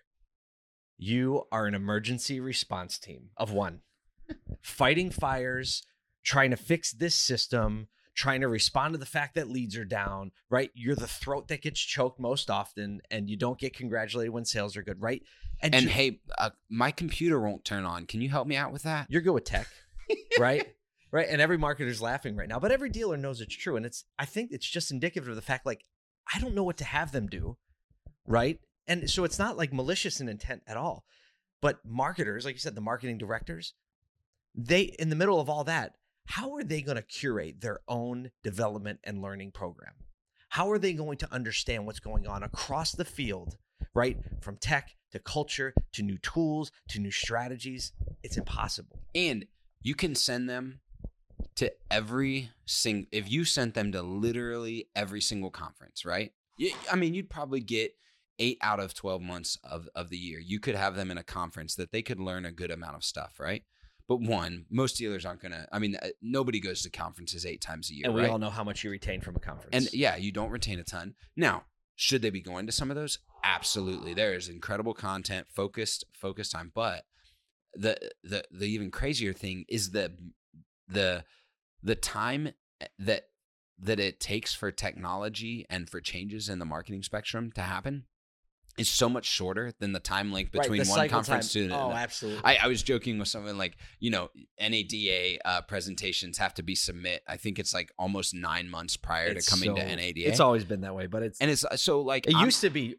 You 0.97 1.43
are 1.51 1.65
an 1.65 1.73
emergency 1.73 2.39
response 2.39 2.97
team 2.97 3.29
of 3.37 3.51
one, 3.51 3.81
fighting 4.61 5.09
fires, 5.09 5.83
trying 6.23 6.51
to 6.51 6.57
fix 6.57 6.91
this 6.91 7.15
system, 7.15 7.87
trying 8.15 8.41
to 8.41 8.47
respond 8.47 8.93
to 8.93 8.97
the 8.97 9.05
fact 9.05 9.35
that 9.35 9.49
leads 9.49 9.75
are 9.75 9.85
down, 9.85 10.31
right? 10.49 10.69
You're 10.73 10.95
the 10.95 11.07
throat 11.07 11.47
that 11.47 11.61
gets 11.61 11.79
choked 11.79 12.19
most 12.19 12.49
often, 12.49 13.01
and 13.09 13.29
you 13.29 13.37
don't 13.37 13.59
get 13.59 13.75
congratulated 13.75 14.33
when 14.33 14.45
sales 14.45 14.77
are 14.77 14.83
good, 14.83 15.01
right? 15.01 15.23
and 15.61 15.75
you- 15.75 15.87
hey 15.87 16.19
uh, 16.39 16.49
my 16.69 16.89
computer 16.91 17.39
won't 17.39 17.63
turn 17.63 17.85
on 17.85 18.05
can 18.07 18.19
you 18.21 18.29
help 18.29 18.47
me 18.47 18.55
out 18.55 18.73
with 18.73 18.83
that 18.83 19.05
you're 19.09 19.21
good 19.21 19.33
with 19.33 19.45
tech, 19.45 19.67
right? 20.39 20.67
Right. 21.11 21.27
And 21.29 21.39
every 21.39 21.59
marketer's 21.59 22.01
laughing 22.01 22.35
right 22.35 22.49
now, 22.49 22.57
but 22.57 22.71
every 22.71 22.89
dealer 22.89 23.17
knows 23.17 23.39
it's 23.39 23.55
true. 23.55 23.75
And 23.75 23.85
it's, 23.85 24.03
I 24.17 24.25
think 24.25 24.49
it's 24.51 24.65
just 24.65 24.89
indicative 24.89 25.29
of 25.29 25.35
the 25.35 25.43
fact, 25.43 25.63
like, 25.63 25.85
I 26.33 26.39
don't 26.39 26.55
know 26.55 26.63
what 26.63 26.77
to 26.77 26.85
have 26.85 27.11
them 27.11 27.27
do. 27.27 27.55
Right. 28.25 28.59
And 28.87 29.07
so 29.07 29.23
it's 29.23 29.37
not 29.37 29.55
like 29.55 29.71
malicious 29.71 30.19
in 30.19 30.27
intent 30.27 30.63
at 30.65 30.75
all. 30.75 31.05
But 31.61 31.85
marketers, 31.85 32.45
like 32.45 32.55
you 32.55 32.59
said, 32.59 32.73
the 32.73 32.81
marketing 32.81 33.19
directors, 33.19 33.75
they, 34.55 34.95
in 34.97 35.09
the 35.09 35.15
middle 35.15 35.39
of 35.39 35.51
all 35.51 35.63
that, 35.65 35.93
how 36.25 36.53
are 36.55 36.63
they 36.63 36.81
going 36.81 36.95
to 36.97 37.01
curate 37.03 37.61
their 37.61 37.79
own 37.87 38.31
development 38.43 38.99
and 39.03 39.21
learning 39.21 39.51
program? 39.51 39.93
How 40.49 40.69
are 40.71 40.77
they 40.79 40.93
going 40.93 41.17
to 41.17 41.33
understand 41.33 41.85
what's 41.85 41.99
going 41.99 42.27
on 42.27 42.43
across 42.43 42.91
the 42.91 43.05
field, 43.05 43.57
right? 43.93 44.17
From 44.41 44.57
tech 44.57 44.95
to 45.11 45.19
culture 45.19 45.73
to 45.93 46.03
new 46.03 46.17
tools 46.19 46.71
to 46.89 46.99
new 46.99 47.11
strategies? 47.11 47.91
It's 48.23 48.37
impossible. 48.37 48.99
and 49.15 49.45
you 49.85 49.95
can 49.95 50.15
send 50.15 50.49
them 50.49 50.79
to 51.55 51.71
every 51.91 52.49
sing 52.65 53.05
if 53.11 53.29
you 53.29 53.43
sent 53.45 53.73
them 53.73 53.91
to 53.91 54.01
literally 54.01 54.87
every 54.95 55.21
single 55.21 55.51
conference 55.51 56.05
right 56.05 56.31
I 56.91 56.95
mean 56.95 57.13
you'd 57.13 57.29
probably 57.29 57.59
get 57.59 57.93
eight 58.39 58.57
out 58.61 58.79
of 58.79 58.93
12 58.93 59.21
months 59.21 59.59
of, 59.63 59.87
of 59.93 60.09
the 60.09 60.17
year 60.17 60.39
you 60.39 60.59
could 60.59 60.75
have 60.75 60.95
them 60.95 61.11
in 61.11 61.17
a 61.17 61.23
conference 61.23 61.75
that 61.75 61.91
they 61.91 62.01
could 62.01 62.19
learn 62.19 62.45
a 62.45 62.51
good 62.51 62.71
amount 62.71 62.95
of 62.95 63.03
stuff 63.03 63.39
right 63.39 63.63
but 64.17 64.29
one 64.29 64.65
most 64.69 64.97
dealers 64.97 65.25
aren't 65.25 65.41
gonna 65.41 65.67
i 65.71 65.79
mean 65.79 65.95
uh, 66.01 66.07
nobody 66.21 66.59
goes 66.59 66.81
to 66.81 66.89
conferences 66.89 67.45
eight 67.45 67.61
times 67.61 67.89
a 67.89 67.93
year 67.93 68.05
and 68.05 68.13
we 68.13 68.21
right? 68.21 68.29
all 68.29 68.39
know 68.39 68.49
how 68.49 68.63
much 68.63 68.83
you 68.83 68.89
retain 68.89 69.21
from 69.21 69.35
a 69.35 69.39
conference. 69.39 69.69
And 69.73 69.93
yeah, 69.93 70.15
you 70.15 70.31
don't 70.31 70.49
retain 70.49 70.79
a 70.79 70.83
ton. 70.83 71.15
Now, 71.35 71.63
should 71.95 72.21
they 72.21 72.29
be 72.29 72.41
going 72.41 72.65
to 72.65 72.71
some 72.71 72.89
of 72.89 72.95
those? 72.95 73.19
Absolutely. 73.43 74.13
There 74.13 74.33
is 74.33 74.49
incredible 74.49 74.93
content, 74.93 75.47
focused, 75.49 76.05
focused 76.13 76.51
time. 76.51 76.71
But 76.73 77.03
the 77.73 77.97
the 78.23 78.43
the 78.51 78.65
even 78.65 78.91
crazier 78.91 79.33
thing 79.33 79.65
is 79.67 79.91
the 79.91 80.11
the 80.87 81.25
the 81.81 81.95
time 81.95 82.49
that 82.99 83.29
that 83.79 83.99
it 83.99 84.19
takes 84.19 84.53
for 84.53 84.71
technology 84.71 85.65
and 85.69 85.89
for 85.89 85.99
changes 85.99 86.49
in 86.49 86.59
the 86.59 86.65
marketing 86.65 87.03
spectrum 87.03 87.51
to 87.53 87.61
happen 87.61 88.05
is 88.77 88.89
so 88.89 89.07
much 89.07 89.25
shorter 89.25 89.71
than 89.79 89.91
the 89.91 89.99
time 89.99 90.31
link 90.31 90.51
between 90.51 90.81
the 90.83 90.89
one 90.89 91.07
conference 91.09 91.53
time- 91.53 91.63
to 91.63 91.67
the 91.69 91.75
oh, 91.75 91.91
absolutely. 91.91 92.41
I, 92.43 92.57
I 92.63 92.67
was 92.67 92.81
joking 92.81 93.19
with 93.19 93.27
someone 93.27 93.57
like, 93.57 93.77
you 93.99 94.09
know, 94.09 94.29
NADA 94.59 95.37
uh, 95.45 95.61
presentations 95.61 96.37
have 96.39 96.53
to 96.55 96.63
be 96.63 96.73
submit. 96.75 97.21
I 97.27 97.37
think 97.37 97.59
it's 97.59 97.73
like 97.73 97.91
almost 97.99 98.33
nine 98.33 98.69
months 98.69 98.97
prior 98.97 99.27
It's 99.27 99.45
to 99.45 99.51
coming 99.51 99.75
to 99.75 99.81
so- 99.81 99.95
NADA. 99.95 100.27
It's 100.27 100.39
always 100.39 100.63
been 100.65 100.81
that 100.81 100.95
way, 100.95 101.05
but 101.07 101.21
it's 101.23 101.39
and 101.39 101.51
it's 101.51 101.63
uh, 101.65 101.75
so 101.77 102.01
like 102.01 102.25
it 102.27 102.35
I'm- 102.35 102.45
used 102.45 102.61
to 102.61 102.69
be 102.71 102.95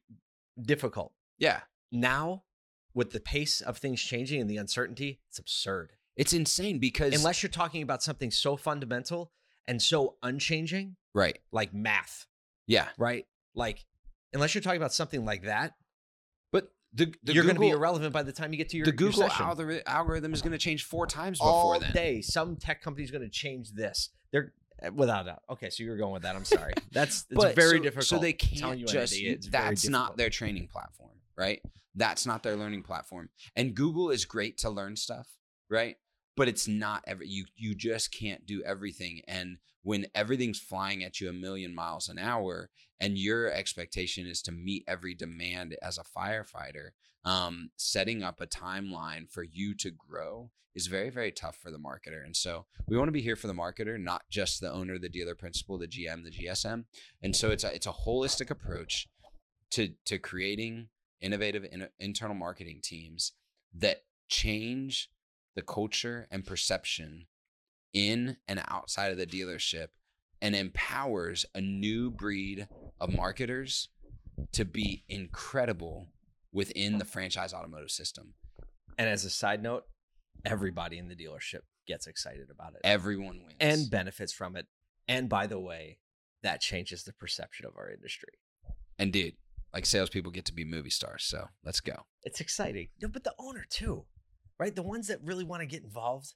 difficult. 0.60 1.12
yeah, 1.38 1.60
Now, 1.90 2.44
with 2.94 3.10
the 3.10 3.20
pace 3.20 3.60
of 3.60 3.78
things 3.78 4.00
changing 4.00 4.40
and 4.40 4.48
the 4.48 4.56
uncertainty, 4.56 5.20
it's 5.28 5.38
absurd. 5.40 5.92
it's 6.16 6.32
insane 6.32 6.78
because 6.78 7.14
Unless 7.16 7.42
you're 7.42 7.50
talking 7.50 7.82
about 7.82 8.02
something 8.02 8.30
so 8.30 8.56
fundamental 8.56 9.32
and 9.66 9.82
so 9.82 10.14
unchanging, 10.22 10.94
right, 11.14 11.38
like 11.50 11.74
math, 11.74 12.26
yeah, 12.68 12.88
right? 12.98 13.26
Like, 13.56 13.84
unless 14.34 14.54
you're 14.54 14.62
talking 14.62 14.80
about 14.80 14.92
something 14.92 15.24
like 15.24 15.44
that, 15.44 15.74
but 16.52 16.68
the, 16.92 17.14
the 17.22 17.32
you're 17.32 17.44
going 17.44 17.54
to 17.54 17.60
be 17.60 17.70
irrelevant 17.70 18.12
by 18.12 18.22
the 18.22 18.32
time 18.32 18.52
you 18.52 18.58
get 18.58 18.68
to 18.70 18.76
your 18.76 18.86
the 18.86 18.92
Google 18.92 19.28
session. 19.28 19.46
algori- 19.46 19.82
algorithm 19.86 20.34
is 20.34 20.42
going 20.42 20.52
to 20.52 20.58
change 20.58 20.84
four 20.84 21.06
times 21.06 21.38
before 21.38 21.52
all 21.52 21.80
then. 21.80 21.92
day. 21.92 22.20
Some 22.20 22.56
tech 22.56 22.82
company's 22.82 23.10
going 23.10 23.22
to 23.22 23.30
change 23.30 23.72
this. 23.72 24.10
They're 24.32 24.52
eh, 24.82 24.90
without 24.90 25.22
a 25.22 25.28
doubt. 25.30 25.42
Okay, 25.50 25.70
so 25.70 25.82
you're 25.82 25.96
going 25.96 26.12
with 26.12 26.22
that. 26.22 26.36
I'm 26.36 26.44
sorry. 26.44 26.74
That's 26.92 27.24
it's 27.30 27.34
But 27.34 27.54
very 27.54 27.78
so, 27.78 27.82
difficult. 27.82 28.04
So 28.06 28.18
they 28.18 28.32
can't 28.32 28.78
you, 28.78 28.86
just. 28.86 29.14
NADA, 29.14 29.32
it's 29.32 29.48
that's 29.48 29.88
not 29.88 30.16
their 30.16 30.30
training 30.30 30.68
platform, 30.68 31.12
right? 31.38 31.62
That's 31.94 32.26
not 32.26 32.42
their 32.42 32.56
learning 32.56 32.82
platform. 32.82 33.30
And 33.54 33.74
Google 33.74 34.10
is 34.10 34.24
great 34.24 34.58
to 34.58 34.70
learn 34.70 34.96
stuff, 34.96 35.28
right? 35.70 35.96
But 36.36 36.48
it's 36.48 36.66
not 36.66 37.04
every. 37.06 37.28
You 37.28 37.44
you 37.54 37.74
just 37.74 38.12
can't 38.12 38.44
do 38.44 38.62
everything. 38.64 39.22
And 39.28 39.58
when 39.84 40.06
everything's 40.14 40.58
flying 40.58 41.04
at 41.04 41.20
you 41.20 41.28
a 41.28 41.32
million 41.32 41.74
miles 41.74 42.08
an 42.08 42.18
hour, 42.18 42.70
and 42.98 43.16
your 43.16 43.52
expectation 43.52 44.26
is 44.26 44.42
to 44.42 44.50
meet 44.52 44.82
every 44.88 45.14
demand 45.14 45.76
as 45.80 45.98
a 45.98 46.18
firefighter, 46.18 46.90
um, 47.24 47.70
setting 47.76 48.22
up 48.22 48.40
a 48.40 48.46
timeline 48.46 49.30
for 49.30 49.44
you 49.44 49.74
to 49.74 49.90
grow 49.90 50.50
is 50.74 50.88
very 50.88 51.10
very 51.10 51.30
tough 51.30 51.56
for 51.56 51.70
the 51.70 51.78
marketer. 51.78 52.24
And 52.24 52.34
so 52.34 52.66
we 52.88 52.96
want 52.96 53.08
to 53.08 53.12
be 53.12 53.22
here 53.22 53.36
for 53.36 53.46
the 53.46 53.54
marketer, 53.54 53.98
not 53.98 54.22
just 54.28 54.60
the 54.60 54.72
owner, 54.72 54.98
the 54.98 55.08
dealer 55.08 55.34
principal, 55.34 55.78
the 55.78 55.86
GM, 55.86 56.24
the 56.24 56.30
GSM. 56.30 56.84
And 57.22 57.36
so 57.36 57.50
it's 57.50 57.64
a 57.64 57.72
it's 57.72 57.86
a 57.86 57.92
holistic 57.92 58.50
approach 58.50 59.08
to 59.72 59.90
to 60.06 60.18
creating 60.18 60.88
innovative 61.20 61.64
in, 61.70 61.88
internal 61.98 62.34
marketing 62.34 62.80
teams 62.82 63.32
that 63.74 64.02
change 64.28 65.10
the 65.54 65.62
culture 65.62 66.26
and 66.30 66.44
perception 66.44 67.26
in 67.94 68.36
and 68.48 68.62
outside 68.68 69.12
of 69.12 69.16
the 69.18 69.26
dealership 69.26 69.86
and 70.42 70.54
empowers 70.54 71.46
a 71.54 71.60
new 71.60 72.10
breed 72.10 72.68
of 73.00 73.14
marketers 73.14 73.88
to 74.52 74.64
be 74.64 75.04
incredible 75.08 76.08
within 76.52 76.98
the 76.98 77.04
franchise 77.04 77.54
automotive 77.54 77.90
system. 77.90 78.34
And 78.98 79.08
as 79.08 79.24
a 79.24 79.30
side 79.30 79.62
note, 79.62 79.84
everybody 80.44 80.98
in 80.98 81.08
the 81.08 81.16
dealership 81.16 81.60
gets 81.86 82.06
excited 82.06 82.48
about 82.50 82.74
it 82.74 82.80
Everyone 82.84 83.38
wins. 83.44 83.54
and 83.60 83.90
benefits 83.90 84.32
from 84.32 84.56
it. 84.56 84.66
And 85.08 85.28
by 85.28 85.46
the 85.46 85.58
way, 85.60 85.98
that 86.42 86.60
changes 86.60 87.04
the 87.04 87.12
perception 87.12 87.64
of 87.66 87.72
our 87.76 87.90
industry. 87.90 88.32
and 88.98 89.12
dude, 89.12 89.34
like 89.72 89.86
salespeople 89.86 90.30
get 90.30 90.44
to 90.46 90.52
be 90.54 90.64
movie 90.64 90.90
stars. 90.90 91.24
So 91.24 91.46
let's 91.64 91.80
go. 91.80 92.04
It's 92.22 92.40
exciting. 92.40 92.88
No, 93.02 93.08
but 93.08 93.24
the 93.24 93.34
owner 93.38 93.64
too, 93.68 94.04
right? 94.58 94.74
The 94.74 94.82
ones 94.82 95.08
that 95.08 95.18
really 95.22 95.44
want 95.44 95.60
to 95.60 95.66
get 95.66 95.82
involved. 95.82 96.34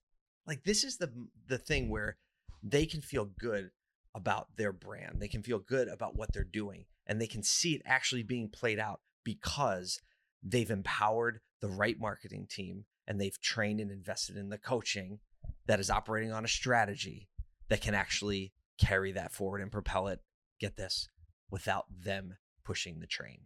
Like 0.49 0.65
this 0.65 0.83
is 0.83 0.97
the 0.97 1.13
the 1.47 1.59
thing 1.59 1.91
where 1.91 2.17
they 2.63 2.87
can 2.87 3.03
feel 3.03 3.27
good 3.27 3.71
about 4.15 4.49
their 4.57 4.73
brand. 4.73 5.21
They 5.21 5.29
can 5.29 5.43
feel 5.43 5.59
good 5.59 5.87
about 5.87 6.17
what 6.17 6.33
they're 6.33 6.43
doing 6.43 6.87
and 7.07 7.21
they 7.21 7.27
can 7.27 7.43
see 7.43 7.75
it 7.75 7.83
actually 7.85 8.23
being 8.23 8.49
played 8.49 8.79
out 8.79 9.01
because 9.25 10.01
they've 10.43 10.71
empowered 10.71 11.41
the 11.61 11.69
right 11.69 11.99
marketing 12.01 12.47
team 12.49 12.85
and 13.07 13.21
they've 13.21 13.41
trained 13.41 13.81
and 13.81 13.91
invested 13.91 14.37
in 14.37 14.49
the 14.49 14.59
coaching 14.59 15.19
that 15.67 15.81
is 15.81 15.91
operating 15.91 16.33
on 16.33 16.45
a 16.45 16.49
strategy 16.49 17.29
that 17.69 17.81
can 17.81 17.95
actually 17.95 18.53
carry 18.79 19.13
that 19.13 19.33
forward 19.33 19.61
and 19.61 19.73
propel 19.73 20.09
it. 20.09 20.21
Get 20.61 20.77
this 20.77 21.09
without 21.51 21.85
them 21.91 22.37
pushing 22.65 23.01
the 23.01 23.07
train. 23.07 23.41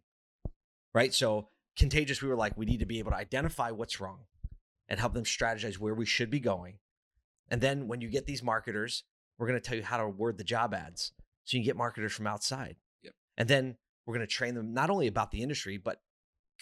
Right? 0.94 1.12
So, 1.14 1.48
contagious, 1.76 2.22
we 2.22 2.28
were 2.28 2.36
like, 2.36 2.56
we 2.56 2.66
need 2.66 2.80
to 2.80 2.86
be 2.86 2.98
able 2.98 3.12
to 3.12 3.16
identify 3.16 3.70
what's 3.70 4.00
wrong 4.00 4.20
and 4.88 5.00
help 5.00 5.14
them 5.14 5.24
strategize 5.24 5.78
where 5.78 5.94
we 5.94 6.06
should 6.06 6.30
be 6.30 6.40
going. 6.40 6.78
And 7.52 7.60
then 7.60 7.86
when 7.86 8.00
you 8.00 8.08
get 8.08 8.24
these 8.24 8.42
marketers, 8.42 9.04
we're 9.38 9.46
going 9.46 9.60
to 9.60 9.64
tell 9.64 9.76
you 9.76 9.84
how 9.84 9.98
to 9.98 10.08
word 10.08 10.38
the 10.38 10.44
job 10.44 10.72
ads 10.72 11.12
so 11.44 11.56
you 11.56 11.62
can 11.62 11.66
get 11.66 11.76
marketers 11.76 12.14
from 12.14 12.26
outside. 12.26 12.76
Yep. 13.02 13.12
And 13.36 13.48
then 13.48 13.76
we're 14.06 14.14
going 14.14 14.26
to 14.26 14.32
train 14.32 14.54
them 14.54 14.72
not 14.72 14.88
only 14.88 15.06
about 15.06 15.30
the 15.30 15.42
industry, 15.42 15.76
but 15.76 16.00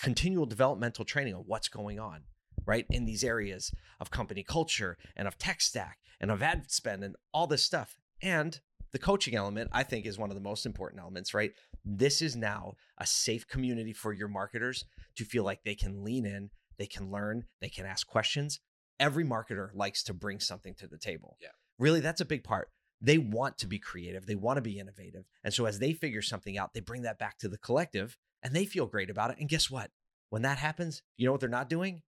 continual 0.01 0.47
developmental 0.47 1.05
training 1.05 1.35
on 1.35 1.45
what's 1.47 1.69
going 1.69 2.01
on, 2.01 2.23
right? 2.67 2.87
In 2.91 3.05
these 3.05 3.23
areas 3.23 3.73
of 4.01 4.11
company 4.11 4.43
culture 4.43 4.99
and 5.17 5.29
of 5.29 5.39
tech 5.39 5.61
stack 5.61 5.99
and 6.21 6.29
of 6.29 6.43
ad 6.43 6.73
spend 6.73 7.05
and 7.05 7.15
all 7.33 7.47
this 7.47 7.63
stuff. 7.63 7.95
And 8.21 8.61
the 8.91 8.99
coaching 8.99 9.37
element, 9.37 9.71
I 9.73 9.85
think, 9.85 10.07
is 10.07 10.19
one 10.19 10.31
of 10.31 10.35
the 10.35 10.43
most 10.43 10.67
important 10.67 11.01
elements, 11.01 11.33
right? 11.33 11.53
This 11.85 12.21
is 12.21 12.35
now 12.35 12.75
a 12.99 13.07
safe 13.07 13.47
community 13.47 13.93
for 13.93 14.13
your 14.13 14.29
marketers 14.29 14.87
to 15.17 15.25
feel 15.25 15.45
like 15.45 15.63
they 15.63 15.77
can 15.77 16.03
lean 16.03 16.27
in, 16.27 16.51
they 16.79 16.87
can 16.87 17.13
learn, 17.13 17.45
they 17.61 17.69
can 17.69 17.87
ask 17.87 18.09
questions. 18.09 18.59
Every 19.01 19.25
marketer 19.25 19.71
likes 19.75 20.05
to 20.05 20.15
bring 20.15 20.39
something 20.39 20.75
to 20.75 20.87
the 20.87 20.99
table. 20.99 21.37
Yeah. 21.41 21.49
Really, 21.79 22.01
that's 22.01 22.21
a 22.21 22.27
big 22.27 22.45
part. 22.45 22.69
They 23.01 23.17
want 23.17 23.59
to 23.59 23.67
be 23.67 23.79
creative, 23.79 24.27
they 24.27 24.35
want 24.35 24.59
to 24.59 24.63
be 24.63 24.79
innovative. 24.79 25.25
And 25.43 25.53
so 25.55 25.65
as 25.65 25.79
they 25.79 25.95
figure 25.95 26.23
something 26.23 26.59
out, 26.59 26.75
they 26.75 26.81
bring 26.81 27.03
that 27.03 27.19
back 27.19 27.39
to 27.39 27.49
the 27.49 27.59
collective 27.59 28.19
and 28.43 28.55
they 28.55 28.67
feel 28.67 28.87
great 28.87 29.11
about 29.11 29.31
it. 29.31 29.39
And 29.41 29.49
guess 29.49 29.71
what? 29.71 29.91
When 30.29 30.43
that 30.43 30.59
happens, 30.59 31.03
you 31.17 31.27
know 31.27 31.33
what 31.33 31.41
they're 31.41 31.49
not 31.49 31.71
doing? 31.71 32.03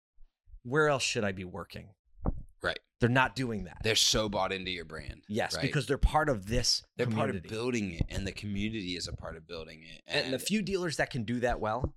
Where 0.63 0.89
else 0.89 1.03
should 1.03 1.23
I 1.23 1.31
be 1.31 1.45
working? 1.45 1.91
Right. 2.61 2.79
They're 2.99 3.09
not 3.09 3.35
doing 3.35 3.63
that. 3.63 3.77
They're 3.83 3.95
so 3.95 4.29
bought 4.29 4.53
into 4.53 4.69
your 4.69 4.85
brand. 4.85 5.23
yes, 5.27 5.55
right? 5.55 5.63
because 5.63 5.87
they're 5.87 5.97
part 5.97 6.29
of 6.29 6.45
this 6.47 6.83
they're 6.97 7.07
community. 7.07 7.39
part 7.39 7.45
of 7.45 7.51
building 7.51 7.91
it, 7.93 8.05
and 8.09 8.27
the 8.27 8.31
community 8.31 8.95
is 8.95 9.07
a 9.07 9.13
part 9.13 9.35
of 9.35 9.47
building 9.47 9.81
it. 9.83 10.01
and 10.05 10.31
the 10.31 10.37
few 10.37 10.61
dealers 10.61 10.97
that 10.97 11.09
can 11.09 11.23
do 11.23 11.39
that 11.39 11.59
well, 11.59 11.95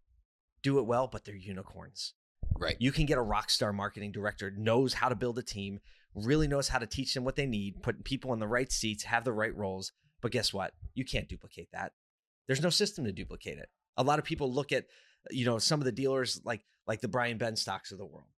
do 0.63 0.79
it 0.79 0.87
well, 0.87 1.07
but 1.07 1.25
they're 1.25 1.35
unicorns. 1.35 2.15
Right, 2.59 2.77
You 2.79 2.93
can 2.93 3.07
get 3.07 3.19
a 3.19 3.23
rock 3.23 3.51
star 3.51 3.73
marketing 3.73 4.13
director, 4.13 4.53
knows 4.57 4.95
how 4.95 5.09
to 5.09 5.15
build 5.15 5.39
a 5.39 5.43
team, 5.43 5.81
really 6.15 6.47
knows 6.47 6.69
how 6.69 6.79
to 6.79 6.87
teach 6.87 7.15
them 7.15 7.25
what 7.25 7.37
they 7.37 7.47
need, 7.47 7.83
put 7.83 8.05
people 8.05 8.33
in 8.33 8.39
the 8.39 8.47
right 8.47 8.71
seats, 8.71 9.05
have 9.05 9.25
the 9.25 9.33
right 9.33 9.55
roles. 9.57 9.93
But 10.23 10.33
guess 10.33 10.53
what? 10.53 10.73
You 10.95 11.05
can't 11.05 11.29
duplicate 11.29 11.69
that. 11.73 11.93
There's 12.47 12.63
no 12.63 12.71
system 12.71 13.05
to 13.05 13.13
duplicate 13.13 13.59
it. 13.59 13.69
A 13.97 14.03
lot 14.03 14.19
of 14.19 14.25
people 14.25 14.53
look 14.53 14.73
at, 14.73 14.85
you 15.31 15.45
know, 15.45 15.59
some 15.59 15.81
of 15.81 15.85
the 15.85 15.93
dealers 15.93 16.41
like 16.45 16.65
like 16.87 17.01
the 17.01 17.09
Brian 17.09 17.39
Benstocks 17.39 17.93
of 17.93 17.99
the 17.99 18.07
world, 18.07 18.29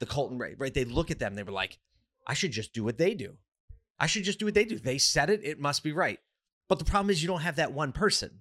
the 0.00 0.06
Colton 0.06 0.38
Ray, 0.38 0.54
right? 0.58 0.74
They 0.74 0.84
look 0.84 1.10
at 1.10 1.18
them, 1.18 1.34
they 1.34 1.42
were 1.42 1.52
like, 1.52 1.78
I 2.26 2.34
should 2.34 2.52
just 2.52 2.72
do 2.72 2.84
what 2.84 2.98
they 2.98 3.14
do. 3.14 3.36
I 3.98 4.06
should 4.06 4.24
just 4.24 4.38
do 4.38 4.46
what 4.46 4.54
they 4.54 4.64
do. 4.64 4.78
They 4.78 4.98
said 4.98 5.30
it, 5.30 5.44
it 5.44 5.60
must 5.60 5.84
be 5.84 5.92
right. 5.92 6.18
But 6.68 6.78
the 6.78 6.84
problem 6.84 7.10
is 7.10 7.22
you 7.22 7.28
don't 7.28 7.42
have 7.42 7.56
that 7.56 7.72
one 7.72 7.92
person. 7.92 8.40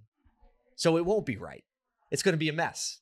So 0.76 0.98
it 0.98 1.06
won't 1.06 1.26
be 1.26 1.38
right. 1.38 1.64
It's 2.10 2.24
going 2.24 2.34
to 2.34 2.40
be 2.40 2.50
a 2.50 2.54
mess. 2.54 3.00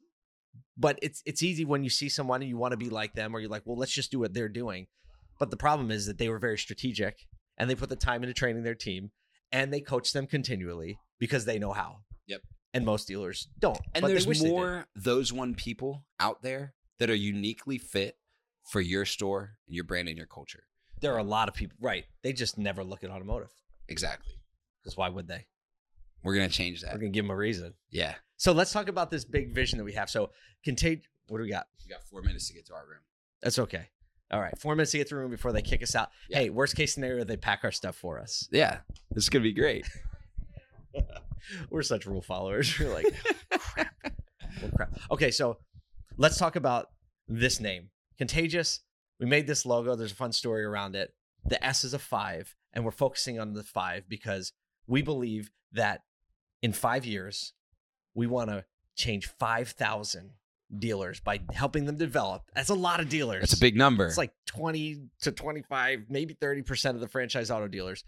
But 0.78 0.98
it's 1.02 1.22
it's 1.26 1.44
easy 1.44 1.66
when 1.66 1.84
you 1.84 1.90
see 1.90 2.10
someone 2.10 2.42
and 2.42 2.50
you 2.50 2.58
want 2.58 2.72
to 2.72 2.78
be 2.78 2.90
like 2.90 3.14
them 3.14 3.36
or 3.36 3.40
you're 3.40 3.50
like, 3.50 3.64
"Well, 3.66 3.78
let's 3.78 3.92
just 3.92 4.12
do 4.12 4.20
what 4.20 4.34
they're 4.34 4.48
doing." 4.50 4.88
But 5.40 5.52
the 5.52 5.58
problem 5.58 5.92
is 5.92 6.06
that 6.06 6.18
they 6.18 6.30
were 6.30 6.40
very 6.40 6.58
strategic 6.58 7.26
and 7.58 7.70
they 7.70 7.76
put 7.76 7.90
the 7.90 7.96
time 7.96 8.24
into 8.24 8.34
training 8.34 8.64
their 8.64 8.76
team 8.76 9.12
and 9.52 9.74
they 9.74 9.82
coach 9.82 10.14
them 10.14 10.28
continually 10.28 11.00
because 11.20 11.46
they 11.46 11.60
know 11.60 11.74
how. 11.74 11.98
Yep. 12.28 12.42
And 12.74 12.86
most 12.86 13.08
dealers 13.08 13.48
don't. 13.58 13.80
and 13.96 14.06
there's 14.06 14.28
wish 14.28 14.40
they 14.40 14.46
did. 14.46 14.52
more 14.52 14.86
those 14.96 15.34
one 15.34 15.56
people 15.56 16.06
out 16.20 16.44
there 16.44 16.74
that 17.00 17.10
are 17.10 17.16
uniquely 17.16 17.78
fit 17.78 18.18
for 18.70 18.80
your 18.82 19.06
store 19.06 19.58
and 19.68 19.76
your 19.76 19.84
brand 19.86 20.08
and 20.08 20.18
your 20.18 20.28
culture. 20.28 20.64
There 21.02 21.14
are 21.14 21.20
a 21.20 21.24
lot 21.24 21.48
of 21.48 21.56
people, 21.56 21.78
right? 21.82 22.06
They 22.24 22.34
just 22.34 22.58
never 22.58 22.84
look 22.84 23.04
at 23.04 23.10
automotive 23.10 23.50
Exactly. 23.88 24.34
because 24.84 24.96
why 24.98 25.10
would 25.10 25.28
they? 25.28 25.48
We're 26.24 26.36
gonna 26.36 26.50
change 26.50 26.82
that. 26.82 26.94
We're 26.94 27.00
going 27.00 27.12
to 27.12 27.16
give 27.16 27.26
them 27.26 27.32
a 27.32 27.36
reason. 27.36 27.74
Yeah. 27.90 28.16
So 28.38 28.52
let's 28.52 28.72
talk 28.72 28.88
about 28.88 29.10
this 29.10 29.26
big 29.26 29.54
vision 29.54 29.78
that 29.78 29.84
we 29.84 29.94
have. 29.94 30.10
So, 30.10 30.32
contage. 30.64 31.04
What 31.28 31.38
do 31.38 31.44
we 31.44 31.50
got? 31.50 31.68
We 31.86 31.92
got 31.92 32.04
four 32.04 32.22
minutes 32.22 32.48
to 32.48 32.54
get 32.54 32.66
to 32.68 32.74
our 32.74 32.86
room. 32.88 33.02
That's 33.42 33.60
okay. 33.60 33.90
All 34.32 34.40
right, 34.40 34.58
four 34.60 34.76
minutes 34.76 34.92
to 34.92 34.98
get 34.98 35.06
to 35.06 35.10
through 35.10 35.20
room 35.22 35.32
before 35.32 35.52
they 35.52 35.62
kick 35.62 35.82
us 35.82 35.96
out. 35.96 36.10
Yeah. 36.30 36.40
Hey, 36.40 36.50
worst 36.50 36.76
case 36.76 36.94
scenario, 36.94 37.24
they 37.24 37.38
pack 37.38 37.62
our 37.64 37.72
stuff 37.72 37.96
for 37.96 38.20
us. 38.20 38.48
Yeah. 38.52 38.80
This 39.12 39.24
is 39.24 39.30
gonna 39.30 39.44
be 39.44 39.54
great. 39.54 39.88
We're 41.70 41.84
such 41.84 42.06
rule 42.06 42.22
followers. 42.22 42.78
We're 42.80 42.94
like, 42.94 43.06
crap. 43.50 43.96
Well, 44.62 44.72
crap. 44.76 45.00
Okay, 45.12 45.32
so 45.32 45.58
let's 46.18 46.38
talk 46.38 46.56
about 46.56 46.90
this 47.28 47.60
name, 47.60 47.90
Contagious. 48.18 48.82
We 49.20 49.26
made 49.26 49.48
this 49.48 49.66
logo. 49.66 49.96
There's 49.96 50.12
a 50.12 50.16
fun 50.16 50.32
story 50.32 50.64
around 50.64 50.96
it. 50.96 51.14
The 51.46 51.64
S 51.64 51.84
is 51.84 51.94
a 51.94 52.00
five, 52.00 52.56
and 52.74 52.84
we're 52.84 52.92
focusing 52.92 53.40
on 53.40 53.54
the 53.54 53.64
five 53.64 54.08
because 54.08 54.54
we 54.88 55.02
believe 55.02 55.52
that 55.74 56.02
in 56.62 56.74
five 56.74 57.06
years, 57.06 57.54
we 58.14 58.28
want 58.28 58.50
to 58.50 58.66
change 58.96 59.28
5,000 59.28 60.32
dealers 60.78 61.20
by 61.20 61.40
helping 61.52 61.86
them 61.86 61.98
develop. 61.98 62.44
That's 62.54 62.70
a 62.70 62.76
lot 62.76 63.00
of 63.00 63.10
dealers. 63.10 63.42
That's 63.42 63.54
a 63.54 63.60
big 63.60 63.76
number. 63.76 64.06
It's 64.06 64.18
like 64.18 64.34
20 64.48 65.10
to 65.22 65.32
25, 65.32 66.06
maybe 66.10 66.36
30% 66.36 66.92
of 66.92 67.00
the 67.00 67.08
franchise 67.08 67.50
auto 67.50 67.68
dealers. 67.68 68.04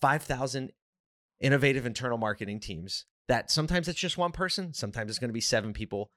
5,000 0.00 0.72
innovative 1.40 1.86
internal 1.86 2.18
marketing 2.18 2.60
teams 2.60 3.06
that 3.28 3.50
sometimes 3.50 3.88
it's 3.88 3.98
just 3.98 4.18
one 4.18 4.32
person, 4.32 4.72
sometimes 4.72 5.10
it's 5.10 5.18
going 5.18 5.28
to 5.28 5.34
be 5.34 5.40
seven 5.40 5.72
people, 5.72 6.10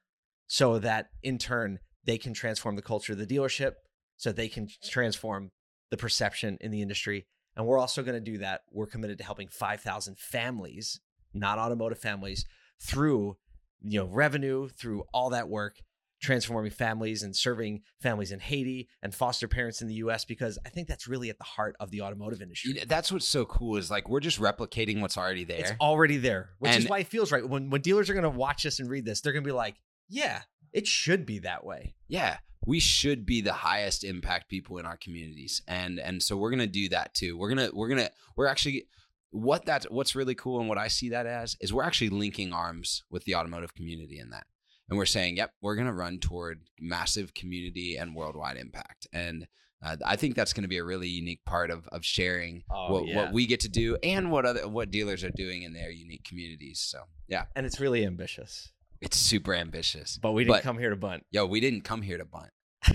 so 0.48 0.80
that 0.80 1.10
in 1.24 1.38
turn 1.38 1.80
they 2.06 2.18
can 2.18 2.34
transform 2.34 2.76
the 2.76 2.82
culture 2.82 3.14
of 3.14 3.20
the 3.20 3.26
dealership, 3.26 3.74
so 4.18 4.32
they 4.32 4.48
can 4.48 4.68
transform 4.84 5.52
the 5.92 5.98
perception 5.98 6.58
in 6.62 6.72
the 6.72 6.82
industry. 6.82 7.26
And 7.56 7.66
we're 7.66 7.80
also 7.80 8.04
going 8.04 8.16
to 8.16 8.32
do 8.32 8.38
that. 8.40 8.62
We're 8.72 8.86
committed 8.86 9.18
to 9.18 9.24
helping 9.24 9.48
5,000 9.48 10.18
families, 10.20 11.00
not 11.34 11.60
automotive 11.60 12.00
families, 12.00 12.46
through 12.80 13.38
you 13.82 14.00
know 14.00 14.06
revenue, 14.06 14.70
through 14.70 15.04
all 15.14 15.30
that 15.32 15.50
work, 15.50 15.78
transforming 16.22 16.72
families 16.72 17.24
and 17.24 17.36
serving 17.36 17.82
families 18.02 18.32
in 18.32 18.40
Haiti 18.40 18.90
and 19.02 19.14
foster 19.14 19.48
parents 19.48 19.82
in 19.82 19.88
the 19.88 19.96
US 19.96 20.26
because 20.26 20.58
I 20.66 20.70
think 20.70 20.88
that's 20.88 21.08
really 21.08 21.30
at 21.30 21.38
the 21.38 21.44
heart 21.44 21.76
of 21.80 21.92
the 21.92 22.02
automotive 22.02 22.42
industry. 22.42 22.72
You 22.72 22.80
know, 22.80 22.86
that's 22.88 23.12
what's 23.12 23.28
so 23.28 23.46
cool 23.46 23.78
is 23.78 23.90
like 23.90 24.10
we're 24.10 24.20
just 24.20 24.40
replicating 24.40 25.02
what's 25.02 25.18
already 25.18 25.44
there. 25.44 25.60
It's 25.60 25.72
already 25.80 26.18
there, 26.18 26.52
which 26.60 26.76
is 26.76 26.90
why 26.90 27.00
it 27.00 27.08
feels 27.08 27.32
right. 27.32 27.48
When 27.48 27.70
when 27.70 27.82
dealers 27.82 28.10
are 28.10 28.14
going 28.14 28.24
to 28.24 28.30
watch 28.30 28.64
this 28.64 28.80
and 28.80 28.90
read 28.90 29.06
this, 29.06 29.22
they're 29.22 29.34
going 29.34 29.44
to 29.44 29.48
be 29.48 29.54
like, 29.54 29.76
"Yeah, 30.08 30.42
it 30.74 30.88
should 30.88 31.26
be 31.26 31.40
that 31.40 31.66
way." 31.66 31.96
yeah 32.08 32.38
we 32.66 32.80
should 32.80 33.26
be 33.26 33.42
the 33.42 33.54
highest 33.54 34.04
impact 34.04 34.50
people 34.50 34.78
in 34.78 34.86
our 34.86 34.98
communities 34.98 35.62
and 35.68 36.00
and 36.00 36.22
so 36.22 36.36
we're 36.36 36.50
gonna 36.50 36.68
do 36.68 36.90
that 36.90 37.14
too 37.14 37.38
we're 37.38 37.50
gonna 37.50 37.70
we're 37.74 37.88
gonna 37.88 38.10
we're 38.36 38.48
actually 38.48 38.86
what 39.32 39.66
that's 39.66 39.86
what's 39.90 40.16
really 40.16 40.36
cool 40.36 40.60
and 40.60 40.68
what 40.68 40.78
i 40.78 40.88
see 40.88 41.10
that 41.10 41.26
as 41.28 41.56
is 41.62 41.72
we're 41.72 41.84
actually 41.84 42.10
linking 42.10 42.52
arms 42.52 43.04
with 43.12 43.24
the 43.26 43.36
automotive 43.36 43.74
community 43.76 44.18
in 44.20 44.30
that 44.32 44.46
and 44.90 44.98
we're 44.98 45.06
saying 45.06 45.38
yep 45.38 45.52
we're 45.62 45.76
gonna 45.76 45.94
run 45.94 46.18
toward 46.20 46.62
massive 46.80 47.34
community 47.34 47.96
and 47.96 48.16
worldwide 48.16 48.58
impact 48.58 49.08
and 49.14 49.48
uh, 49.82 49.96
I 50.06 50.18
think 50.18 50.36
that's 50.36 50.52
going 50.52 50.64
to 50.64 50.68
be 50.68 50.76
a 50.80 50.84
really 50.84 51.08
unique 51.08 51.40
part 51.46 51.72
of, 51.72 51.88
of 51.94 52.04
sharing 52.04 52.64
Oh, 52.70 52.92
what, 52.96 53.08
yeah. 53.08 53.16
what 53.16 53.32
we 53.32 53.46
get 53.48 53.62
to 53.62 53.70
do 53.70 53.96
and 54.04 54.30
what 54.30 54.46
other 54.46 54.68
what 54.68 54.92
dealers 54.92 55.24
are 55.24 55.30
doing 55.30 55.64
in 55.64 55.72
their 55.72 55.90
unique 55.90 56.26
communities. 56.26 56.82
So 56.86 57.04
yeah, 57.30 57.46
And 57.56 57.66
it's 57.66 57.80
really 57.80 58.06
ambitious. 58.06 58.74
it's 59.00 59.16
super 59.16 59.54
ambitious. 59.54 60.20
But 60.22 60.34
we 60.34 60.44
didn't 60.44 60.56
But- 60.58 60.64
come 60.64 60.80
here 60.80 60.90
to 60.90 60.98
bunt. 60.98 61.24
Yo, 61.32 61.46
we 61.46 61.62
didn't 61.62 61.84
come 61.86 62.02
here 62.02 62.18
to 62.18 62.26
bunt. 62.26 62.50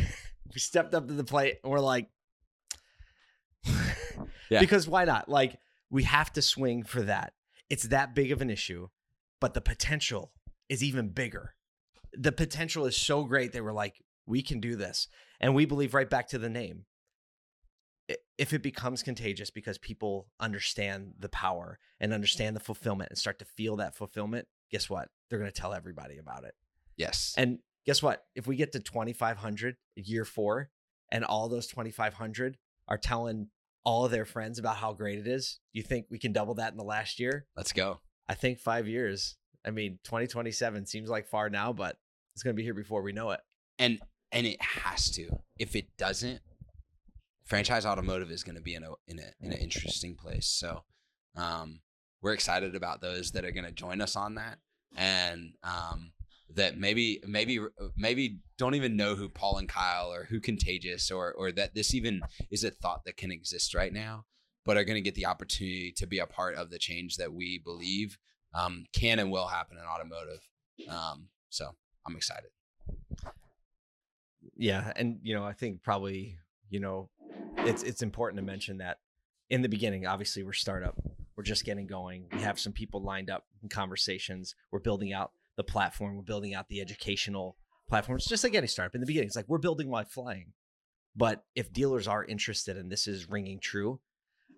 We 0.53 0.61
stepped 0.61 0.93
up 0.95 1.09
to 1.09 1.15
the 1.15 1.25
plate 1.25 1.57
and 1.65 1.73
we're 1.73 1.81
like 1.81 2.11
Yeah. 4.51 4.61
Because 4.61 4.87
why 4.87 5.07
not? 5.07 5.27
Like 5.27 5.57
we 5.95 6.03
have 6.03 6.33
to 6.33 6.43
swing 6.43 6.83
for 6.83 7.03
that. 7.03 7.35
It's 7.71 7.85
that 7.85 8.17
big 8.17 8.33
of 8.33 8.43
an 8.43 8.51
issue, 8.51 8.89
but 9.41 9.55
the 9.55 9.61
potential 9.61 10.33
is 10.69 10.83
even 10.83 11.11
bigger. 11.11 11.55
The 12.13 12.33
potential 12.33 12.85
is 12.85 12.97
so 12.97 13.23
great 13.23 13.53
they 13.53 13.61
were 13.61 13.73
like 13.73 14.03
we 14.27 14.43
can 14.43 14.59
do 14.59 14.75
this. 14.75 15.07
And 15.41 15.55
we 15.55 15.67
believe 15.67 15.95
right 15.95 16.11
back 16.11 16.27
to 16.29 16.39
the 16.39 16.49
name. 16.49 16.87
If 18.37 18.53
it 18.53 18.63
becomes 18.63 19.05
contagious 19.05 19.51
because 19.51 19.79
people 19.79 20.27
understand 20.41 21.13
the 21.17 21.29
power 21.29 21.79
and 22.01 22.13
understand 22.13 22.57
the 22.57 22.61
fulfillment 22.61 23.11
and 23.11 23.19
start 23.19 23.39
to 23.39 23.45
feel 23.45 23.77
that 23.77 23.95
fulfillment, 23.95 24.49
guess 24.73 24.91
what? 24.91 25.11
They're 25.31 25.39
going 25.39 25.51
to 25.51 25.61
tell 25.61 25.73
everybody 25.73 26.19
about 26.19 26.43
it. 26.43 26.55
Yes. 26.97 27.35
And 27.37 27.61
guess 27.87 28.03
what? 28.03 28.25
If 28.35 28.49
we 28.49 28.57
get 28.57 28.73
to 28.73 28.81
2,500 28.81 29.77
year 29.95 30.25
four, 30.25 30.71
and 31.13 31.25
all 31.25 31.49
those 31.49 31.69
2,500 31.69 32.57
are 32.89 32.99
telling 32.99 33.49
all 33.85 34.05
of 34.05 34.11
their 34.11 34.25
friends 34.25 34.59
about 34.59 34.77
how 34.77 34.93
great 34.93 35.19
it 35.19 35.27
is, 35.27 35.61
you 35.73 35.83
think 35.83 36.07
we 36.11 36.19
can 36.19 36.33
double 36.33 36.55
that 36.55 36.73
in 36.73 36.79
the 36.79 36.85
last 36.85 37.21
year? 37.21 37.47
Let's 37.57 37.73
go. 37.73 38.01
I 38.29 38.35
think 38.35 38.59
five 38.59 38.89
years. 38.89 39.37
I 39.67 39.71
mean, 39.71 39.99
2027 40.05 40.87
seems 40.87 41.09
like 41.09 41.27
far 41.27 41.51
now, 41.51 41.73
but 41.73 41.97
it's 42.35 42.43
going 42.43 42.55
to 42.55 42.57
be 42.57 42.65
here 42.65 42.75
before 42.75 43.03
we 43.03 43.13
know 43.13 43.31
it. 43.31 43.41
and 43.79 43.99
and 44.33 44.47
it 44.47 44.61
has 44.61 45.11
to. 45.13 45.29
If 45.59 45.77
it 45.77 45.97
doesn't, 45.97 46.41
franchise 47.45 47.87
automotive 47.87 48.31
is 48.31 48.43
going 48.43 48.57
to 48.57 48.63
be 48.63 48.75
in 48.75 48.83
a 48.83 48.91
in 49.07 49.21
a 49.21 49.31
in 49.41 49.53
an 49.53 49.59
interesting 49.59 50.17
place. 50.17 50.47
So, 50.47 50.83
um, 51.37 51.81
we're 52.21 52.33
excited 52.33 52.75
about 52.75 53.01
those 53.01 53.31
that 53.33 53.45
are 53.45 53.53
going 53.53 53.67
to 53.67 53.73
join 53.73 54.01
us 54.01 54.17
on 54.17 54.35
that, 54.35 54.59
and 54.97 55.53
um, 55.63 56.13
that 56.55 56.79
maybe 56.79 57.21
maybe 57.27 57.61
maybe 57.97 58.39
don't 58.59 58.75
even 58.75 58.97
know 58.97 59.15
who 59.15 59.29
Paul 59.29 59.59
and 59.59 59.69
Kyle 59.69 60.13
or 60.13 60.25
who 60.25 60.41
Contagious 60.41 61.11
or 61.11 61.33
or 61.33 61.53
that 61.53 61.75
this 61.75 61.95
even 61.95 62.23
is 62.51 62.65
a 62.65 62.71
thought 62.71 63.05
that 63.05 63.17
can 63.17 63.31
exist 63.31 63.75
right 63.75 63.93
now, 63.93 64.25
but 64.65 64.77
are 64.77 64.85
going 64.85 64.97
to 64.97 65.01
get 65.01 65.15
the 65.15 65.27
opportunity 65.27 65.93
to 65.97 66.07
be 66.07 66.19
a 66.19 66.27
part 66.27 66.55
of 66.57 66.71
the 66.71 66.79
change 66.79 67.17
that 67.17 67.33
we 67.33 67.59
believe 67.59 68.19
um, 68.55 68.85
can 68.93 69.19
and 69.19 69.31
will 69.31 69.49
happen 69.49 69.77
in 69.77 69.85
automotive. 69.85 70.41
Um, 70.89 71.29
so 71.51 71.71
I'm 72.07 72.17
excited. 72.17 72.51
Yeah, 74.57 74.93
and 74.97 75.19
you 75.23 75.35
know, 75.35 75.45
I 75.45 75.53
think 75.53 75.83
probably, 75.83 76.39
you 76.71 76.81
know, 76.81 77.11
it's 77.59 77.83
it's 77.83 78.03
important 78.03 78.39
to 78.39 78.45
mention 78.45 78.79
that 78.79 78.99
in 79.51 79.63
the 79.63 79.69
beginning, 79.69 80.07
obviously 80.07 80.43
we're 80.43 80.53
startup. 80.53 80.97
We're 81.37 81.45
just 81.45 81.65
getting 81.65 81.87
going. 81.87 82.27
We 82.33 82.41
have 82.41 82.61
some 82.61 82.73
people 82.73 83.03
lined 83.03 83.29
up 83.29 83.45
in 83.63 83.69
conversations. 83.69 84.55
We're 84.71 84.79
building 84.79 85.13
out 85.13 85.33
the 85.57 85.65
platform. 85.65 86.17
We're 86.17 86.23
building 86.23 86.55
out 86.55 86.69
the 86.69 86.81
educational 86.81 87.57
platforms, 87.89 88.27
just 88.27 88.45
like 88.45 88.55
any 88.55 88.67
startup 88.67 88.95
in 88.95 89.01
the 89.01 89.07
beginning. 89.07 89.27
It's 89.27 89.37
like 89.37 89.49
we're 89.49 89.59
building 89.59 89.89
while 89.89 90.05
flying. 90.05 90.53
But 91.17 91.45
if 91.55 91.73
dealers 91.73 92.09
are 92.09 92.25
interested 92.25 92.77
and 92.77 92.91
this 92.91 93.07
is 93.07 93.29
ringing 93.29 93.61
true, 93.61 94.01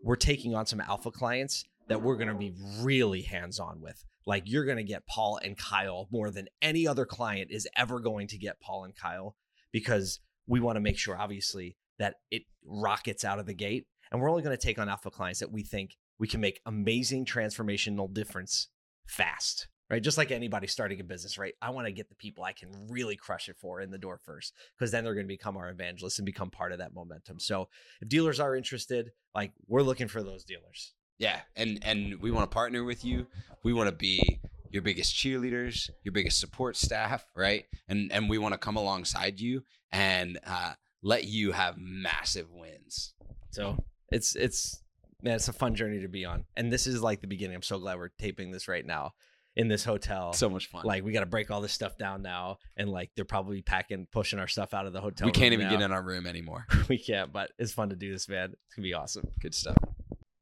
we're 0.03 0.17
taking 0.17 0.55
on 0.55 0.67
some 0.67 0.81
alpha 0.81 1.11
clients 1.11 1.65
that 1.89 2.03
we're 2.03 2.17
going 2.17 2.29
to 2.29 2.35
be 2.35 2.55
really 2.81 3.23
hands 3.23 3.61
on 3.61 3.81
with. 3.81 4.05
Like 4.27 4.45
you're 4.47 4.65
going 4.65 4.79
to 4.79 4.85
get 4.85 5.07
Paul 5.07 5.39
and 5.43 5.57
Kyle 5.57 6.09
more 6.11 6.31
than 6.31 6.49
any 6.63 6.87
other 6.87 7.05
client 7.05 7.51
is 7.51 7.69
ever 7.77 8.01
going 8.01 8.27
to 8.29 8.39
get 8.39 8.61
Paul 8.61 8.85
and 8.85 8.97
Kyle 8.97 9.37
because 9.73 10.21
we 10.47 10.61
want 10.61 10.77
to 10.77 10.81
make 10.81 10.99
sure, 10.99 11.17
obviously, 11.17 11.77
that 11.99 12.15
it 12.31 12.43
rockets 12.65 13.25
out 13.25 13.39
of 13.39 13.47
the 13.47 13.55
gate. 13.55 13.87
And 14.11 14.21
we're 14.21 14.31
only 14.31 14.43
going 14.43 14.57
to 14.57 14.63
take 14.63 14.79
on 14.79 14.89
alpha 14.89 15.11
clients 15.11 15.41
that 15.41 15.53
we 15.53 15.63
think 15.63 15.97
we 16.19 16.29
can 16.29 16.41
make 16.41 16.61
amazing 16.65 17.25
transformational 17.25 18.13
difference 18.13 18.69
fast 19.07 19.69
right? 19.91 20.03
Just 20.03 20.19
like 20.19 20.31
anybody 20.31 20.67
starting 20.67 21.01
a 21.01 21.05
business, 21.05 21.39
right? 21.39 21.55
I 21.63 21.71
want 21.71 21.87
to 21.87 21.93
get 21.93 22.09
the 22.09 22.15
people 22.15 22.45
I 22.45 22.53
can 22.53 22.71
really 22.89 23.17
crush 23.17 23.49
it 23.49 23.57
for 23.57 23.81
in 23.81 23.91
the 23.91 23.99
door 23.99 24.19
first, 24.19 24.55
because 24.77 24.91
then 24.91 25.05
they're 25.05 25.15
going 25.15 25.27
to 25.27 25.29
become 25.29 25.57
our 25.57 25.71
evangelists 25.71 26.19
and 26.19 26.27
become 26.27 26.51
part 26.51 26.73
of 26.73 26.79
that 26.79 26.95
momentum. 26.95 27.39
So 27.39 27.69
if 28.01 28.09
dealers 28.09 28.41
are 28.41 28.57
interested, 28.57 29.13
like 29.35 29.53
we're 29.67 29.83
looking 29.83 30.09
for 30.09 30.23
those 30.23 30.45
dealers. 30.45 30.93
Yeah, 31.19 31.41
and 31.55 31.79
and 31.83 32.21
we 32.21 32.31
want 32.31 32.51
to 32.51 32.55
partner 32.55 32.85
with 32.85 33.05
you. 33.05 33.27
We 33.63 33.73
want 33.73 33.89
to 33.89 33.97
be 33.97 34.41
your 34.71 34.83
biggest 34.83 35.15
cheerleaders, 35.15 35.89
your 36.03 36.13
biggest 36.13 36.39
support 36.39 36.77
staff, 36.77 37.25
right? 37.35 37.65
And 37.89 38.13
and 38.13 38.29
we 38.29 38.39
want 38.39 38.53
to 38.53 38.59
come 38.59 38.77
alongside 38.77 39.41
you 39.41 39.63
and 39.93 40.39
uh, 40.47 40.75
let 41.03 41.25
you 41.25 41.53
have 41.53 41.77
massive 41.79 42.53
wins. 42.53 43.15
So 43.51 43.83
it's 44.11 44.37
it's 44.37 44.83
man, 45.23 45.37
it's 45.37 45.49
a 45.49 45.55
fun 45.55 45.75
journey 45.75 46.01
to 46.01 46.09
be 46.09 46.27
on. 46.27 46.45
And 46.57 46.71
this 46.71 46.87
is 46.87 47.03
like 47.03 47.23
the 47.23 47.27
beginning. 47.27 47.57
I'm 47.57 47.63
so 47.63 47.79
glad 47.79 47.97
we're 47.97 48.11
taping 48.19 48.51
this 48.51 48.69
right 48.69 48.85
now 48.85 49.15
in 49.57 49.69
this 49.69 49.85
hotel. 49.85 50.33
So 50.33 50.51
much 50.51 50.67
fun. 50.67 50.85
Like 50.85 51.05
we 51.05 51.13
got 51.13 51.21
to 51.21 51.27
break 51.27 51.51
all 51.51 51.61
this 51.61 51.73
stuff 51.73 51.97
down 51.97 52.23
now, 52.23 52.59
and 52.77 52.91
like 52.91 53.11
they're 53.17 53.25
probably 53.25 53.63
packing, 53.63 54.07
pushing 54.13 54.39
our 54.39 54.49
stuff 54.49 54.75
out 54.75 54.87
of 54.87 54.93
the 54.93 55.01
hotel. 55.01 55.27
we 55.27 55.33
can't 55.33 55.53
even 55.53 55.67
now. 55.67 55.73
get 55.73 55.83
in 55.83 55.93
our 55.93 56.03
room 56.03 56.27
anymore. 56.27 56.67
we 56.89 56.99
can't, 56.99 57.33
but 57.33 57.51
it's 57.59 57.73
fun 57.73 57.89
to 57.89 57.97
do 57.97 58.13
this, 58.13 58.29
man. 58.29 58.53
It's 58.67 58.75
gonna 58.75 58.85
be 58.85 58.95
awesome. 58.95 59.27
Good 59.41 59.55
stuff. 59.55 59.77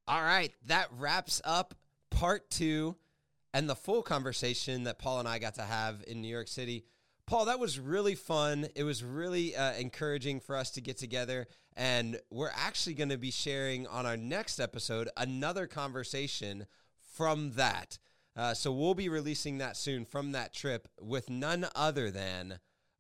All 0.07 0.22
right, 0.22 0.53
that 0.66 0.88
wraps 0.98 1.40
up 1.44 1.74
part 2.11 2.50
two 2.50 2.96
and 3.55 3.70
the 3.70 3.77
full 3.77 4.03
conversation 4.03 4.85
that 4.85 4.98
Paul 4.98 5.20
and 5.20 5.29
I 5.29 5.38
got 5.38 5.55
to 5.55 5.62
have 5.62 6.03
in 6.07 6.20
New 6.20 6.29
York 6.29 6.48
City. 6.48 6.85
Paul, 7.27 7.46
that 7.46 7.59
was 7.59 7.79
really 7.79 8.16
fun. 8.16 8.66
It 8.74 8.83
was 8.83 9.03
really 9.03 9.57
uh, 9.57 9.72
encouraging 9.74 10.40
for 10.40 10.57
us 10.57 10.72
to 10.72 10.81
get 10.81 10.98
together. 10.98 11.46
And 11.77 12.20
we're 12.31 12.50
actually 12.55 12.94
going 12.94 13.09
to 13.09 13.16
be 13.16 13.31
sharing 13.31 13.87
on 13.87 14.05
our 14.07 14.16
next 14.16 14.61
episode 14.61 15.09
another 15.16 15.66
conversation 15.66 16.66
from 17.14 17.53
that. 17.53 17.98
Uh, 18.37 18.55
so 18.55 18.73
we'll 18.73 18.94
be 18.94 19.09
releasing 19.09 19.59
that 19.59 19.77
soon 19.77 20.05
from 20.05 20.33
that 20.33 20.53
trip 20.53 20.88
with 21.01 21.31
none 21.31 21.66
other 21.75 22.11
than 22.11 22.59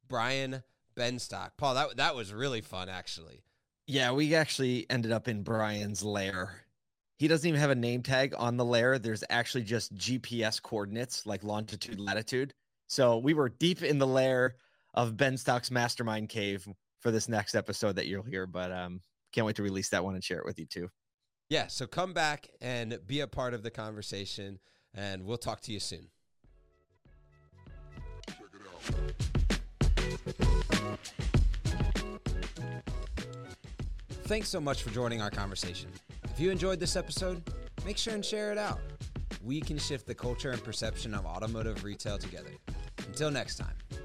Brian 0.08 0.62
Benstock. 0.96 1.50
Paul, 1.56 1.74
that, 1.74 1.96
that 1.96 2.14
was 2.14 2.32
really 2.32 2.60
fun, 2.60 2.88
actually. 2.88 3.42
Yeah, 3.86 4.12
we 4.12 4.34
actually 4.34 4.86
ended 4.88 5.12
up 5.12 5.28
in 5.28 5.42
Brian's 5.42 6.02
lair. 6.02 6.64
He 7.18 7.28
doesn't 7.28 7.46
even 7.46 7.60
have 7.60 7.70
a 7.70 7.74
name 7.74 8.02
tag 8.02 8.34
on 8.36 8.56
the 8.56 8.64
lair. 8.64 8.98
There's 8.98 9.24
actually 9.28 9.64
just 9.64 9.94
GPS 9.94 10.62
coordinates, 10.62 11.26
like 11.26 11.44
longitude, 11.44 12.00
latitude. 12.00 12.54
So 12.86 13.18
we 13.18 13.34
were 13.34 13.48
deep 13.48 13.82
in 13.82 13.98
the 13.98 14.06
lair 14.06 14.56
of 14.94 15.16
Benstock's 15.16 15.70
mastermind 15.70 16.28
cave 16.28 16.66
for 17.00 17.10
this 17.10 17.28
next 17.28 17.54
episode 17.54 17.96
that 17.96 18.06
you'll 18.06 18.22
hear. 18.22 18.46
But 18.46 18.72
um, 18.72 19.00
can't 19.32 19.46
wait 19.46 19.56
to 19.56 19.62
release 19.62 19.88
that 19.90 20.04
one 20.04 20.14
and 20.14 20.24
share 20.24 20.38
it 20.38 20.46
with 20.46 20.58
you 20.58 20.66
too. 20.66 20.88
Yeah, 21.50 21.66
so 21.66 21.86
come 21.86 22.14
back 22.14 22.48
and 22.60 22.98
be 23.06 23.20
a 23.20 23.26
part 23.26 23.52
of 23.52 23.62
the 23.62 23.70
conversation, 23.70 24.58
and 24.94 25.24
we'll 25.24 25.36
talk 25.36 25.60
to 25.62 25.72
you 25.72 25.80
soon. 25.80 26.08
Thanks 34.26 34.48
so 34.48 34.60
much 34.60 34.82
for 34.82 34.90
joining 34.90 35.20
our 35.20 35.30
conversation. 35.30 35.90
If 36.24 36.40
you 36.40 36.50
enjoyed 36.50 36.80
this 36.80 36.96
episode, 36.96 37.42
make 37.84 37.98
sure 37.98 38.14
and 38.14 38.24
share 38.24 38.52
it 38.52 38.58
out. 38.58 38.80
We 39.42 39.60
can 39.60 39.78
shift 39.78 40.06
the 40.06 40.14
culture 40.14 40.50
and 40.50 40.64
perception 40.64 41.12
of 41.12 41.26
automotive 41.26 41.84
retail 41.84 42.16
together. 42.16 42.50
Until 43.06 43.30
next 43.30 43.56
time. 43.56 44.03